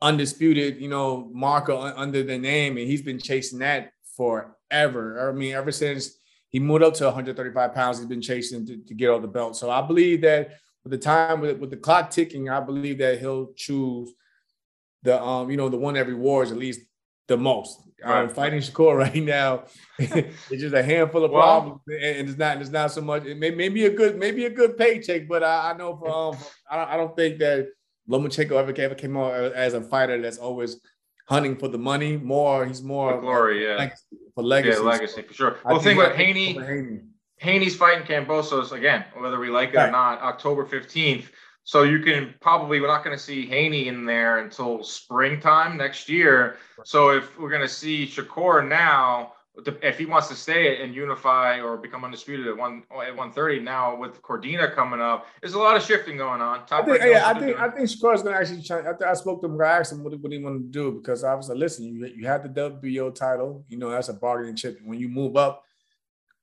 [0.00, 5.28] undisputed, you know, marker under the name, and he's been chasing that forever.
[5.28, 6.18] I mean, ever since
[6.48, 9.56] he moved up to 135 pounds, he's been chasing to, to get all the belt.
[9.56, 13.18] So I believe that with the time with, with the clock ticking, I believe that
[13.20, 14.12] he'll choose
[15.02, 16.80] the um, you know, the one that rewards at least
[17.32, 17.80] the most.
[18.04, 18.22] Right.
[18.22, 19.64] I'm fighting Shakur right now.
[19.98, 22.60] it's just a handful of well, problems, and it's not.
[22.60, 23.24] It's not so much.
[23.24, 26.36] It may, maybe a good, maybe a good paycheck, but I, I know for um,
[26.70, 27.68] I don't, I don't think that
[28.08, 30.80] Lomachenko ever, ever came out as a fighter that's always
[31.28, 32.16] hunting for the money.
[32.16, 34.02] More, he's more for glory, yeah, legacy,
[34.34, 34.82] for legacy.
[34.82, 35.56] Yeah, legacy for sure.
[35.64, 36.54] Well, think about Haney.
[36.54, 37.00] Haney.
[37.38, 39.88] Haney's fighting Kambosos again, whether we like it right.
[39.88, 41.30] or not, October fifteenth.
[41.64, 46.08] So you can probably we're not going to see Haney in there until springtime next
[46.08, 46.56] year.
[46.84, 49.34] So if we're going to see Shakur now,
[49.82, 53.60] if he wants to stay and unify or become undisputed at one at one thirty
[53.60, 56.66] now with Cordina coming up, there's a lot of shifting going on.
[56.66, 58.80] Top I think, yeah, I think I think Shakur is going to actually try.
[58.80, 61.22] After I spoke to him, I asked him what, what he wanted to do because
[61.22, 64.56] I was like, listen, you you had the WBO title, you know that's a bargaining
[64.56, 64.80] chip.
[64.82, 65.64] When you move up,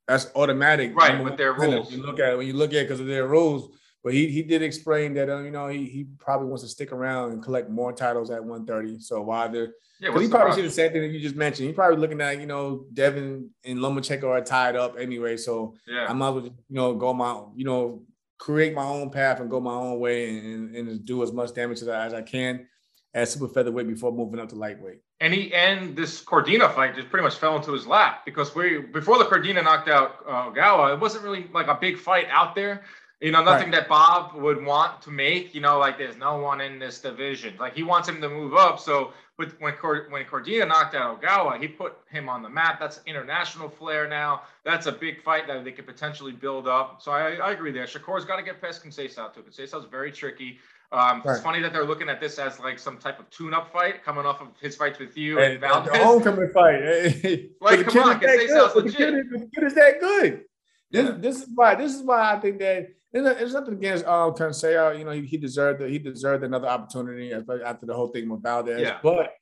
[0.07, 0.95] that's automatic.
[0.95, 1.91] Right with their rules.
[1.91, 3.75] You look at it when you look at it because of their rules.
[4.03, 6.91] But he he did explain that uh, you know he he probably wants to stick
[6.91, 8.99] around and collect more titles at 130.
[9.01, 11.67] So while they're yeah, he probably see the same thing that you just mentioned.
[11.67, 15.35] He's probably looking at you know Devin and Lomachenko are tied up anyway.
[15.35, 16.05] So yeah.
[16.07, 18.03] I might as well you know go my you know
[18.37, 21.81] create my own path and go my own way and, and do as much damage
[21.81, 22.65] as I, as I can
[23.13, 24.99] at super featherweight before moving up to lightweight.
[25.19, 28.79] And he and this Cordina fight just pretty much fell into his lap because we
[28.79, 32.55] before the Cordina knocked out uh, Gawa, it wasn't really like a big fight out
[32.55, 32.83] there.
[33.21, 33.81] You know, nothing right.
[33.81, 35.53] that Bob would want to make.
[35.53, 37.55] You know, like there's no one in this division.
[37.59, 38.79] Like he wants him to move up.
[38.79, 42.79] So, but when Cord- when Cordina knocked out Ogawa, he put him on the map.
[42.79, 44.43] That's international flair now.
[44.63, 47.01] That's a big fight that they could potentially build up.
[47.01, 47.85] So I, I agree there.
[47.85, 49.41] Shakur's got to get past Conceição too.
[49.41, 50.57] Conceição's very tricky.
[50.91, 51.33] Um, right.
[51.33, 54.25] It's funny that they're looking at this as like some type of tune-up fight coming
[54.25, 55.95] off of his fights with you and, and Valdez.
[55.97, 56.81] homecoming fight.
[57.61, 59.29] like, come on, Conceição's legit.
[59.29, 60.45] The kid is that good.
[60.91, 61.15] This, yeah.
[61.17, 64.97] this is why this is why I think that there's nothing against um Conceição.
[64.97, 65.81] You know, he, he deserved.
[65.81, 68.81] He deserved another opportunity after the whole thing with Valdez.
[68.81, 68.97] Yeah.
[69.01, 69.33] But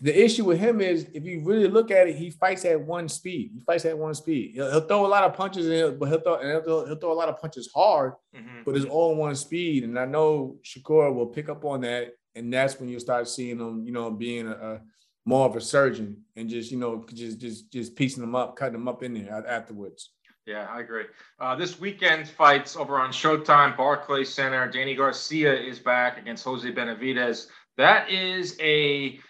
[0.00, 3.08] the issue with him is, if you really look at it, he fights at one
[3.08, 3.50] speed.
[3.54, 4.52] He fights at one speed.
[4.54, 6.96] He'll, he'll throw a lot of punches, in, but he'll throw, and he'll throw, he'll
[6.96, 8.62] throw a lot of punches hard, mm-hmm.
[8.64, 9.84] but it's all one speed.
[9.84, 13.58] And I know Shakur will pick up on that, and that's when you start seeing
[13.58, 14.80] him, you know, being a, a
[15.24, 18.72] more of a surgeon and just you know just just just piecing them up, cutting
[18.72, 20.12] them up in there afterwards.
[20.48, 21.04] Yeah, I agree.
[21.38, 24.66] Uh, this weekend fights over on Showtime, Barclays Center.
[24.66, 27.48] Danny Garcia is back against Jose Benavidez.
[27.76, 29.20] That is a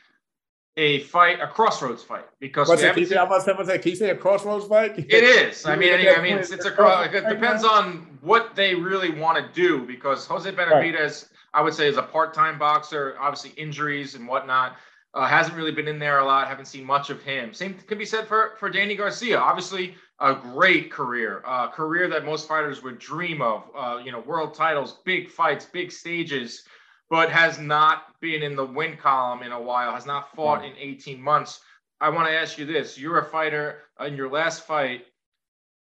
[0.76, 3.78] a fight, a crossroads fight, because What's it, can, you say, I'm about to say,
[3.80, 4.96] can you say a crossroads fight?
[4.96, 5.66] It is.
[5.66, 7.12] I mean, I mean, it's, it's a cross.
[7.12, 11.24] It depends on what they really want to do, because Jose Benavidez, right.
[11.52, 13.16] I would say, is a part-time boxer.
[13.18, 14.76] Obviously, injuries and whatnot.
[15.14, 16.46] Uh, hasn't really been in there a lot.
[16.46, 17.54] Haven't seen much of him.
[17.54, 19.38] Same could be said for for Danny Garcia.
[19.38, 23.70] Obviously, a great career, a career that most fighters would dream of.
[23.74, 26.64] Uh, you know, world titles, big fights, big stages,
[27.08, 29.94] but has not been in the win column in a while.
[29.94, 31.60] Has not fought in 18 months.
[32.00, 35.06] I want to ask you this: You're a fighter in your last fight,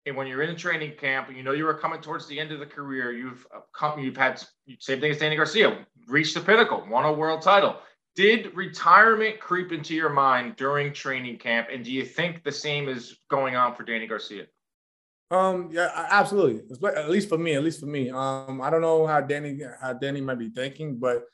[0.07, 2.39] and when you're in a training camp, and you know you were coming towards the
[2.39, 4.41] end of the career, you've come, you've had
[4.79, 7.77] same thing as Danny Garcia, reached the pinnacle, won a world title.
[8.17, 12.89] Did retirement creep into your mind during training camp, and do you think the same
[12.89, 14.47] is going on for Danny Garcia?
[15.31, 16.63] Um, yeah, absolutely.
[16.89, 18.11] At least for me, at least for me.
[18.11, 21.25] Um, I don't know how Danny how Danny might be thinking, but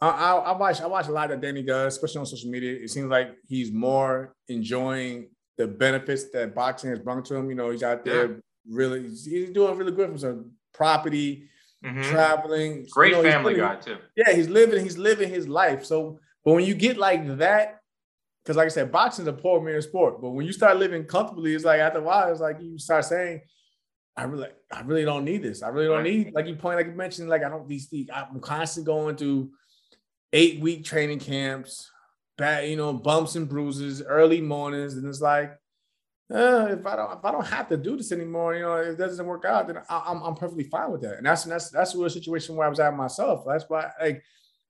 [0.00, 2.72] I, I, I watch I watch a lot that Danny does, especially on social media.
[2.72, 7.50] It seems like he's more enjoying the benefits that boxing has brought to him.
[7.50, 8.36] You know, he's out there yeah.
[8.66, 11.48] really he's doing really good for some property,
[11.84, 12.02] mm-hmm.
[12.02, 12.86] traveling.
[12.90, 13.98] Great you know, family living, guy too.
[14.16, 15.84] Yeah, he's living he's living his life.
[15.84, 17.80] So but when you get like that,
[18.42, 20.20] because like I said, boxing is a poor man's sport.
[20.20, 23.04] But when you start living comfortably, it's like after a while, it's like you start
[23.04, 23.42] saying,
[24.16, 25.62] I really, I really don't need this.
[25.62, 28.40] I really don't need, like you point, like you mentioned, like I don't these, I'm
[28.40, 29.50] constantly going through
[30.32, 31.90] eight week training camps,
[32.36, 35.52] bad, you know, bumps and bruises, early mornings, and it's like,
[36.32, 38.88] uh, if I don't, if I don't have to do this anymore, you know, if
[38.90, 41.16] it doesn't work out, then I, am I'm, I'm perfectly fine with that.
[41.16, 43.44] And that's that's that's a situation where I was at myself.
[43.46, 44.22] That's why, like,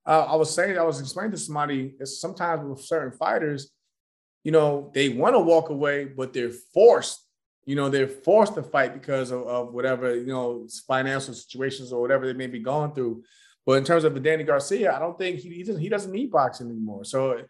[0.07, 3.71] uh, I was saying, I was explaining to somebody sometimes with certain fighters,
[4.45, 7.27] you know, they want to walk away, but they're forced.
[7.67, 12.01] You know, they're forced to fight because of, of whatever, you know, financial situations or
[12.01, 13.23] whatever they may be going through.
[13.67, 16.31] But in terms of Danny Garcia, I don't think he, he doesn't he doesn't need
[16.31, 17.05] boxing anymore.
[17.05, 17.49] So it,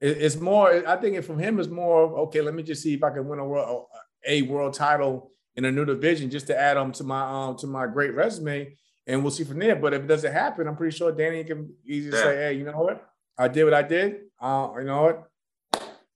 [0.00, 0.88] it's more.
[0.88, 2.40] I think from him is more okay.
[2.40, 3.86] Let me just see if I can win a world
[4.26, 7.66] a world title in a new division just to add on to my um to
[7.66, 8.74] my great resume
[9.06, 9.76] and we'll see from there.
[9.76, 12.22] But if it doesn't happen, I'm pretty sure Danny can easily yeah.
[12.22, 13.12] say, "Hey, you know what?
[13.38, 14.20] I did what I did.
[14.40, 15.28] Uh, you know what?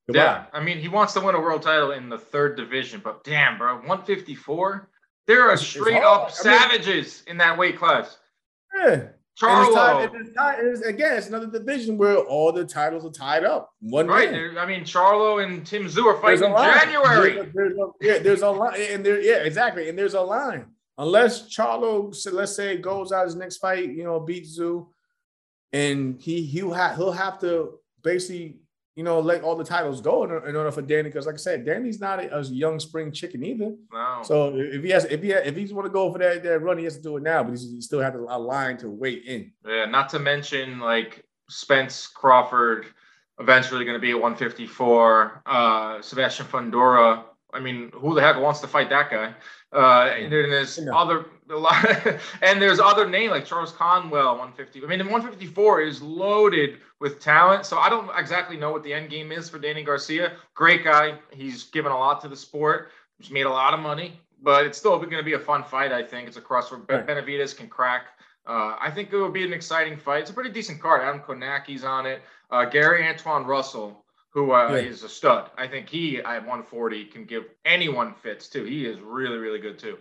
[0.06, 0.22] Goodbye.
[0.22, 3.24] Yeah, I mean, he wants to win a world title in the third division, but
[3.24, 4.88] damn, bro, 154.
[5.26, 8.18] There are straight up savages mean, in that weight class.
[8.76, 9.08] Yeah.
[9.40, 10.06] Charlo.
[10.06, 13.70] And it's time, it's, again, it's another division where all the titles are tied up.
[13.80, 14.32] One right.
[14.32, 17.32] I mean, Charlo and Tim Tszyu are fighting in January.
[17.34, 20.20] There's a, there's a, yeah, there's a line, and there, yeah, exactly, and there's a
[20.20, 20.66] line
[20.98, 24.86] unless Charlo, let's say, goes out his next fight, you know, beats Tszyu,
[25.72, 28.58] and he he'll have he'll have to basically,
[28.94, 31.04] you know, let all the titles go in, in order for Danny.
[31.04, 33.74] Because like I said, Danny's not a, a, young spring chicken either.
[33.92, 34.20] No.
[34.22, 36.78] So if he has, if he if he's want to go for that, that run,
[36.78, 37.42] he has to do it now.
[37.42, 39.52] But he still has a line to wait in.
[39.66, 39.86] Yeah.
[39.86, 42.86] Not to mention like Spence Crawford.
[43.38, 45.42] Eventually going to be at 154.
[45.44, 47.24] Uh, Sebastian Fundora.
[47.52, 49.34] I mean, who the heck wants to fight that guy?
[49.72, 51.26] Uh, and there's other
[52.42, 54.82] and there's other name like Charles Conwell, 150.
[54.82, 57.66] I mean, 154 is loaded with talent.
[57.66, 60.32] So I don't exactly know what the end game is for Danny Garcia.
[60.54, 61.18] Great guy.
[61.32, 62.90] He's given a lot to the sport.
[63.18, 65.92] He's made a lot of money, but it's still going to be a fun fight.
[65.92, 67.06] I think it's a cross where right.
[67.06, 68.06] Benavidez can crack.
[68.46, 70.22] Uh, I think it will be an exciting fight.
[70.22, 71.02] It's a pretty decent card.
[71.02, 72.22] Adam Kownacki's on it.
[72.50, 74.04] Uh, Gary Antuanne Russell
[74.36, 74.76] who uh, yeah.
[74.76, 75.50] is a stud.
[75.56, 78.64] I think he at 140 can give anyone fits too.
[78.64, 79.96] He is really, really good too.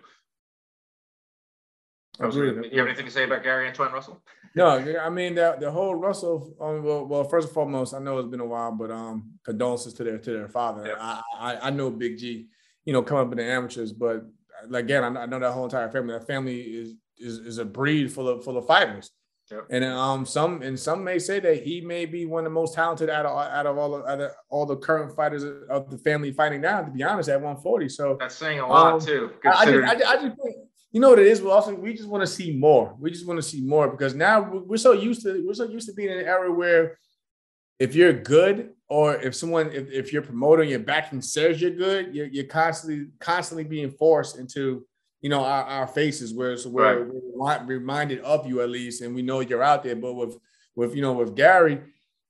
[2.20, 2.70] Absolutely.
[2.70, 4.22] You have anything to say about Gary Antuanne Russell?
[4.54, 6.54] No, I mean the the whole Russell.
[6.60, 9.94] Um, well, well, first and foremost, I know it's been a while, but um, condolences
[9.94, 10.86] to their to their father.
[10.86, 10.98] Yep.
[11.00, 12.48] I, I, I know Big G,
[12.84, 14.26] you know, coming up in the amateurs, but
[14.74, 16.14] again, I know that whole entire family.
[16.14, 19.12] That family is is is a breed full of full of fighters.
[19.52, 19.68] Yep.
[19.70, 22.74] And um, some and some may say that he may be one of the most
[22.74, 26.00] talented out of out of all the out of all the current fighters of the
[26.00, 26.82] family fighting now.
[26.82, 29.32] To be honest, at 140, so that's saying a lot um, too.
[29.46, 30.56] I, just, I, I just think,
[30.92, 31.42] you know what it is.
[31.42, 32.96] We also we just want to see more.
[33.00, 35.88] We just want to see more because now we're so used to we're so used
[35.90, 36.98] to being in an era where
[37.78, 42.16] if you're good or if someone if, if you're promoting your backing says you're good,
[42.16, 44.88] you're, you're constantly constantly being forced into
[45.26, 47.66] you know, our, our faces where so we're, right.
[47.66, 49.96] we're reminded of you at least, and we know you're out there.
[49.96, 50.38] But with
[50.76, 51.82] with you know with Gary,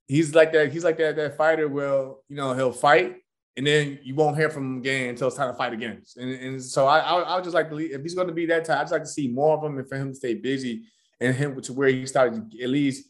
[0.07, 0.71] he's like that.
[0.71, 1.67] He's like that that fighter.
[1.67, 3.17] Well, you know, he'll fight,
[3.57, 6.03] and then you won't hear from him again until it's time to fight again.
[6.15, 8.45] And, and so I I, I would just like to if he's going to be
[8.45, 10.35] that type, i'd just like to see more of him and for him to stay
[10.35, 10.85] busy
[11.19, 13.09] and him to where he started at least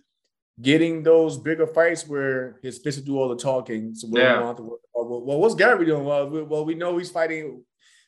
[0.59, 3.93] getting those bigger fights where his fists do all the talking.
[3.93, 4.41] So yeah.
[4.41, 6.05] well, well, what's Gary doing?
[6.05, 7.63] Well, well, we know he's fighting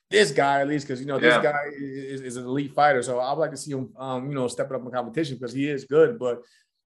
[0.10, 1.44] this guy at least because you know this yeah.
[1.44, 3.04] guy is, is, an elite fighter.
[3.04, 5.70] So I'd like to see him, um, you know, stepping up in competition because he
[5.70, 6.18] is good.
[6.18, 6.44] But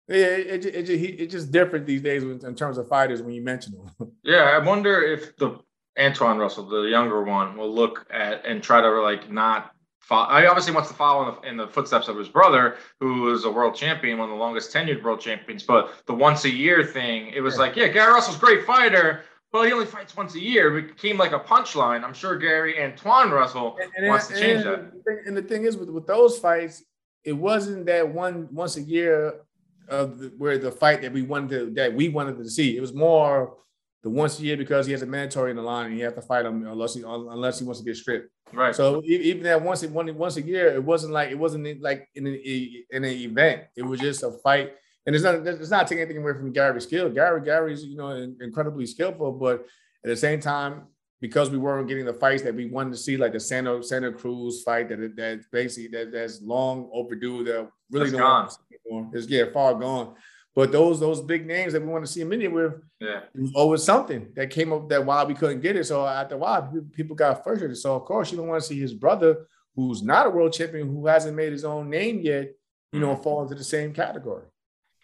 [0.07, 3.41] yeah, it, it, it, it's just different these days in terms of fighters when you
[3.41, 4.11] mention them.
[4.23, 5.59] Yeah, I wonder if the
[5.97, 9.71] Antuanne Russell, the younger one, will look at and try to like not.
[9.99, 13.31] Follow, I obviously wants to follow in the, in the footsteps of his brother, who
[13.31, 15.61] is a world champion, one of the longest tenured world champions.
[15.61, 17.59] But the once a year thing, it was yeah.
[17.59, 20.77] like, yeah, Gary Russell's great fighter, well, he only fights once a year.
[20.77, 22.03] It became like a punchline.
[22.03, 24.91] I'm sure Gary Antuanne Russell and, and wants to change that.
[25.25, 26.83] And the thing is, with, with those fights,
[27.23, 29.41] it wasn't that one once a year
[29.87, 32.77] of the, where the fight that we wanted to, that we wanted to see.
[32.77, 33.57] It was more
[34.03, 36.13] the once a year because he has a mandatory in the line and he has
[36.13, 38.29] to fight him unless he unless he wants to get stripped.
[38.53, 38.73] Right.
[38.73, 42.27] So even that once it once a year, it wasn't like it wasn't like in
[42.27, 43.63] an in an event.
[43.75, 44.73] It was just a fight
[45.05, 47.09] And it's not it's not taking anything away from Gary's skill.
[47.09, 48.09] Gary Gary's you know
[48.41, 49.65] incredibly skillful, but
[50.03, 50.83] at the same time,
[51.21, 54.11] because we weren't getting the fights that we wanted to see, like the Santa Santa
[54.11, 57.43] Cruz fight that that basically that that's long overdue.
[57.43, 58.57] That really that's
[58.89, 59.11] gone.
[59.13, 60.15] It's yeah far gone.
[60.55, 63.53] But those those big names that we want to see a minute with, yeah, was
[63.55, 65.85] always something that came up that while we couldn't get it.
[65.85, 67.77] So after a while, people got frustrated.
[67.77, 70.87] So of course, you don't want to see his brother, who's not a world champion,
[70.87, 72.51] who hasn't made his own name yet,
[72.91, 73.23] you know, mm-hmm.
[73.23, 74.45] fall into the same category.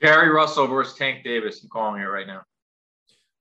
[0.06, 1.64] Gary Russell versus Tank Davis.
[1.64, 2.44] I'm calling it right now.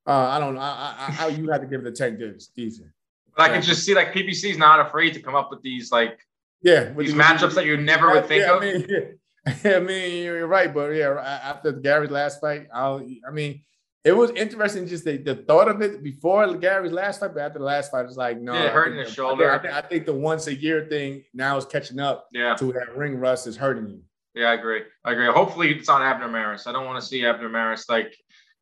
[0.07, 0.61] Uh, I don't know.
[0.61, 2.49] I, I, you had to give it to Tank Davis.
[2.55, 2.89] Decent.
[3.37, 5.91] But I can just see like PBC is not afraid to come up with these
[5.91, 6.19] like
[6.63, 8.63] yeah these matchups that you never would think yeah, of.
[8.63, 9.07] I mean, yeah.
[9.77, 13.63] I mean, you're right, but yeah, after Gary's last fight, I'll, I mean,
[14.03, 17.59] it was interesting just the, the thought of it before Gary's last fight, but after
[17.59, 19.51] the last fight, it's like no, yeah, hurting the, shoulder.
[19.51, 22.29] I think, I think, the once a year thing now is catching up.
[22.33, 22.55] Yeah.
[22.55, 24.03] to that ring rust is hurting you.
[24.35, 24.83] Yeah, I agree.
[25.05, 25.27] I agree.
[25.27, 26.67] Hopefully, it's on Abner Mares.
[26.67, 28.17] I don't want to see Abner Mares like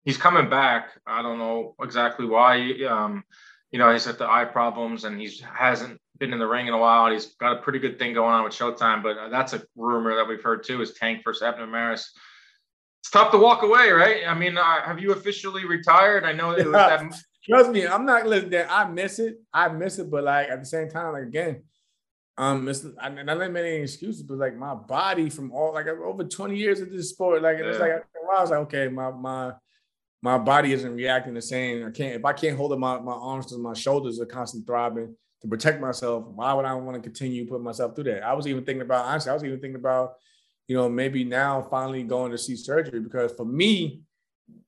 [0.04, 0.90] he's coming back.
[1.06, 2.72] I don't know exactly why.
[2.88, 3.24] Um,
[3.70, 6.74] you know, he's had the eye problems and he hasn't been in the ring in
[6.74, 7.10] a while.
[7.10, 10.28] He's got a pretty good thing going on with Showtime, but that's a rumor that
[10.28, 12.12] we've heard too is Tank versus Abner Mares.
[13.00, 14.22] It's tough to walk away, right?
[14.28, 16.24] I mean, uh, have you officially retired?
[16.24, 17.02] I know it was that.
[17.48, 18.64] Trust me, I'm not listening.
[18.68, 19.40] I miss it.
[19.52, 21.64] I miss it, but like at the same time, like again,
[22.38, 25.86] um, it's I, I don't make any excuses, but like my body from all like
[25.86, 27.66] over 20 years of this sport, like yeah.
[27.66, 29.52] it's like I was like, okay, my my
[30.22, 31.86] my body isn't reacting the same.
[31.86, 34.64] I can't if I can't hold up my, my arms to my shoulders are constantly
[34.64, 36.24] throbbing to protect myself.
[36.26, 38.22] Why would I want to continue putting myself through that?
[38.22, 40.14] I was even thinking about honestly, I was even thinking about,
[40.68, 44.00] you know, maybe now finally going to see surgery because for me,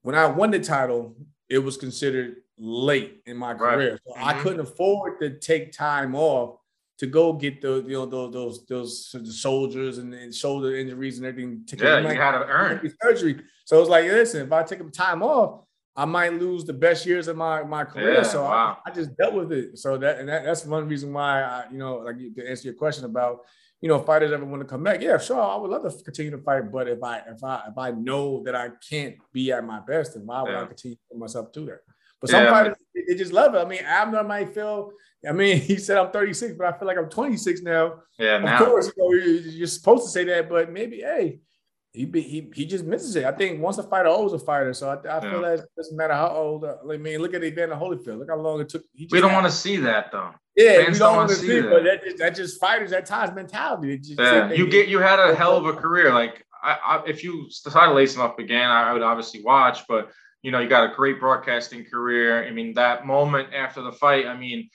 [0.03, 1.17] when I won the title,
[1.49, 3.93] it was considered late in my career.
[3.93, 4.01] Right.
[4.07, 4.29] So mm-hmm.
[4.29, 6.59] I couldn't afford to take time off
[6.99, 11.27] to go get the you know those those those soldiers and, and shoulder injuries and
[11.27, 11.65] everything.
[11.79, 13.41] yeah, you had to earn surgery.
[13.65, 15.65] So it's like, listen, if I take them time off,
[15.97, 18.15] I might lose the best years of my my career.
[18.15, 18.79] Yeah, so wow.
[18.85, 19.79] I, I, just dealt with it.
[19.79, 22.75] So that and that, that's one reason why I, you know, like to answer your
[22.75, 23.41] question about,
[23.81, 25.01] you know, fighters ever want to come back.
[25.01, 27.79] Yeah, sure, I would love to continue to fight, but if I if I if
[27.79, 30.63] I know that I can't be at my best, then why would yeah.
[30.63, 31.81] I continue to put myself through that?
[32.25, 33.59] But some yeah, fighters, they just love it.
[33.59, 34.93] I mean, Abner might feel
[35.29, 38.01] I mean, he said I'm 36, but I feel like I'm 26 now.
[38.19, 38.63] Yeah, now.
[38.63, 41.41] Of course, you you're supposed to say that, but maybe, hey,
[41.93, 43.25] he he he just misses it.
[43.25, 44.75] I think once a fighter, always a fighter.
[44.75, 45.51] So I, I feel yeah.
[45.51, 46.65] that it doesn't matter how old.
[46.65, 48.19] Uh, I mean, look at Evander Holyfield.
[48.19, 48.83] Look how long it took.
[49.11, 50.33] we don't want to see that though.
[50.57, 53.07] Yeah, Fans we don't, want to see, it, but that just, that just fighters at
[53.07, 53.99] times mentality.
[53.99, 56.13] Just, yeah, you get you had a hell of a career.
[56.13, 59.87] Like I, I, if you decide to lace him up again, I would obviously watch.
[59.87, 60.11] But
[60.45, 62.47] you know, you got a great broadcasting career.
[62.47, 64.27] I mean, that moment after the fight.
[64.27, 64.69] I mean,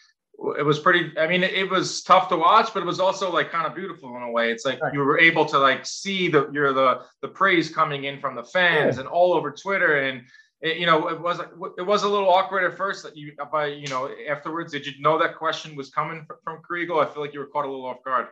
[0.58, 3.52] it was pretty i mean it was tough to watch but it was also like
[3.52, 6.50] kind of beautiful in a way it's like you were able to like see the
[6.54, 9.02] you're the the praise coming in from the fans yeah.
[9.02, 10.22] and all over twitter and
[10.62, 11.40] it, you know it was
[11.78, 14.94] it was a little awkward at first that you by you know afterwards did you
[15.00, 17.06] know that question was coming from Kriegel?
[17.06, 18.28] i feel like you were caught a little off guard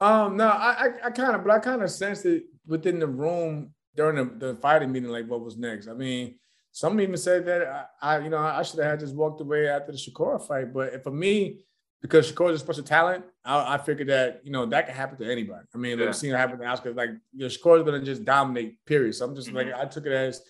[0.00, 3.06] um no i i, I kind of but i kind of sensed it within the
[3.06, 6.34] room during the, the fighting meeting like what was next i mean
[6.72, 9.98] some even said that I, you know, I should have just walked away after the
[9.98, 10.72] Shakur fight.
[10.72, 11.60] But for me,
[12.00, 15.18] because Shakur is a special talent, I, I figured that you know that could happen
[15.18, 15.66] to anybody.
[15.74, 16.06] I mean, yeah.
[16.06, 16.94] we've seen it happen to Oscar.
[16.94, 18.82] Like, you know, Shakur is going to just dominate.
[18.86, 19.14] Period.
[19.14, 19.56] So I'm just mm-hmm.
[19.56, 20.40] like, I took it as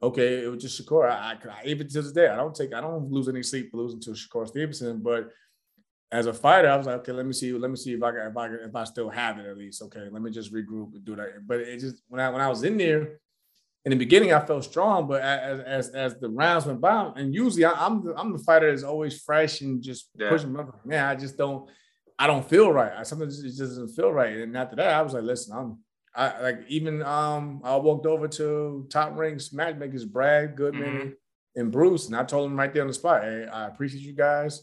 [0.00, 0.44] okay.
[0.44, 1.10] It was just Shakur.
[1.10, 3.78] I, I, even to this day, I don't take, I don't lose any sleep for
[3.78, 5.00] losing to Shakur Stevenson.
[5.02, 5.30] But
[6.12, 8.12] as a fighter, I was like, okay, let me see, let me see if I
[8.12, 9.82] can, if I if I still have it at least.
[9.82, 11.44] Okay, let me just regroup and do that.
[11.44, 13.18] But it just when I when I was in there
[13.84, 17.34] in the beginning I felt strong, but as as, as the rounds went by, and
[17.34, 20.28] usually I, am the, I'm the fighter that's always fresh and just yeah.
[20.28, 20.56] pushing.
[20.84, 21.68] Man, I just don't
[22.18, 22.92] I don't feel right.
[22.96, 24.36] I sometimes it just doesn't feel right.
[24.36, 25.78] And after that, I was like, listen, I'm
[26.14, 31.10] I like even um I walked over to Top Ranks matchmakers Brad Goodman mm-hmm.
[31.56, 34.12] and Bruce, and I told them right there on the spot, hey, I appreciate you
[34.12, 34.62] guys.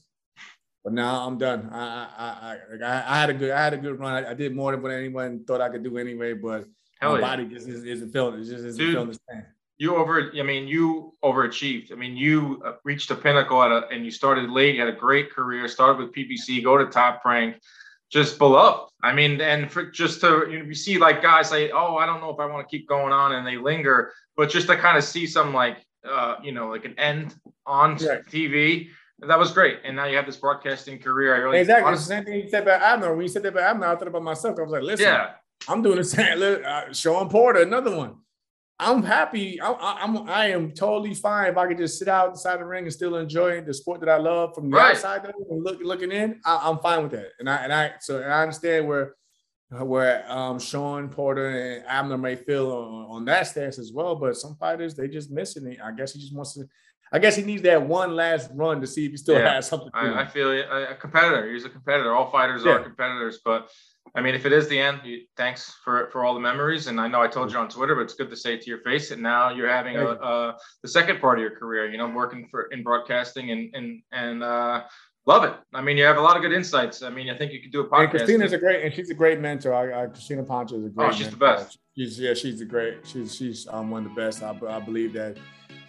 [0.84, 1.70] But now I'm done.
[1.74, 4.24] I I I, I, had a good I had a good run.
[4.24, 6.34] I, I did more than what anyone thought I could do anyway.
[6.34, 6.66] But
[7.00, 7.22] Hell my yeah.
[7.22, 8.40] body just isn't feeling it.
[8.40, 9.46] Just isn't Dude, feeling the same.
[9.78, 11.94] You over, I mean, you overachieved.
[11.94, 14.76] I mean, you uh, reached a pinnacle at a, and you started late.
[14.76, 15.68] You had a great career.
[15.70, 17.56] Started with PBC, go to top rank,
[18.12, 18.90] just below.
[19.02, 22.06] I mean, and for just to you, know, you see like guys say, "Oh, I
[22.06, 24.12] don't know if I want to keep going on," and they linger.
[24.36, 27.36] But just to kind of see some like, uh, you know, like an end
[27.66, 28.18] on yeah.
[28.30, 28.90] TV,
[29.28, 29.80] that was great.
[29.86, 31.36] And now you have this broadcasting career.
[31.36, 33.14] I really exactly honestly, the same thing you said about Abner.
[33.14, 34.60] When you said that about Abner, I thought about myself.
[34.60, 35.32] I was like, listen, yeah.
[35.68, 36.40] I'm doing the same.
[36.40, 38.16] Look, uh, Shawn Porter, another one.
[38.82, 39.60] I'm happy.
[39.60, 42.94] I, I'm I am totally fine if I could just sit outside the ring and
[42.94, 44.96] still enjoy the sport that I love from the right.
[44.96, 46.40] outside and look, looking in.
[46.46, 49.16] I, am fine with that, and I and I so and I understand where
[49.70, 54.16] where um, Shawn Porter and Abner may feel on, on, that stance as well.
[54.16, 55.80] But some fighters they just missing it.
[55.84, 56.66] I guess he just wants to.
[57.12, 59.68] I guess he needs that one last run to see if he still yeah, has
[59.68, 59.90] something.
[59.94, 61.52] I, I, feel a competitor.
[61.52, 62.14] He's a competitor.
[62.14, 62.74] All fighters yeah.
[62.74, 63.70] are competitors, but
[64.16, 66.88] I mean, if it is the end, you, thanks for for all the memories.
[66.88, 68.82] And I know I told you on Twitter, but it's good to say to your
[68.82, 69.12] face.
[69.12, 71.90] And now you're having a, the second part of your career.
[71.90, 74.84] You know, working for in broadcasting and and and uh,
[75.26, 75.54] love it.
[75.74, 77.04] I mean, you have a lot of good insights.
[77.04, 78.22] I mean, I think you could do a podcast.
[78.22, 79.74] And Crystina's a great, and she's a great mentor.
[79.74, 81.08] I, I Crystina Poncher is a great.
[81.08, 81.32] Oh, she's mentor.
[81.32, 81.80] the best.
[81.96, 83.06] She's yeah, she's a great.
[83.06, 84.44] She's she's um, one of the best.
[84.44, 85.38] I, I believe that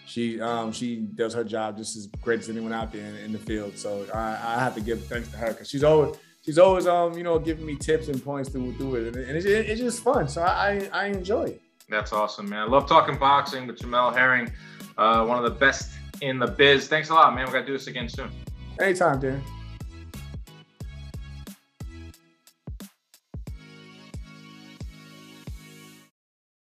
[0.06, 3.32] she um, she does her job just as great as anyone out there in, in
[3.32, 3.78] the field.
[3.78, 7.16] So I, I have to give thanks to her because she's always she's always um
[7.16, 10.28] you know giving me tips and points to do it, and it's, it's just fun.
[10.28, 11.62] So I I enjoy it.
[11.88, 12.60] That's awesome, man.
[12.60, 14.52] I love talking boxing with Jamel Herring,
[14.96, 16.86] uh, one of the best in the biz.
[16.86, 17.46] Thanks a lot, man.
[17.46, 18.30] We got to do this again soon.
[18.78, 19.42] Anytime, Dan.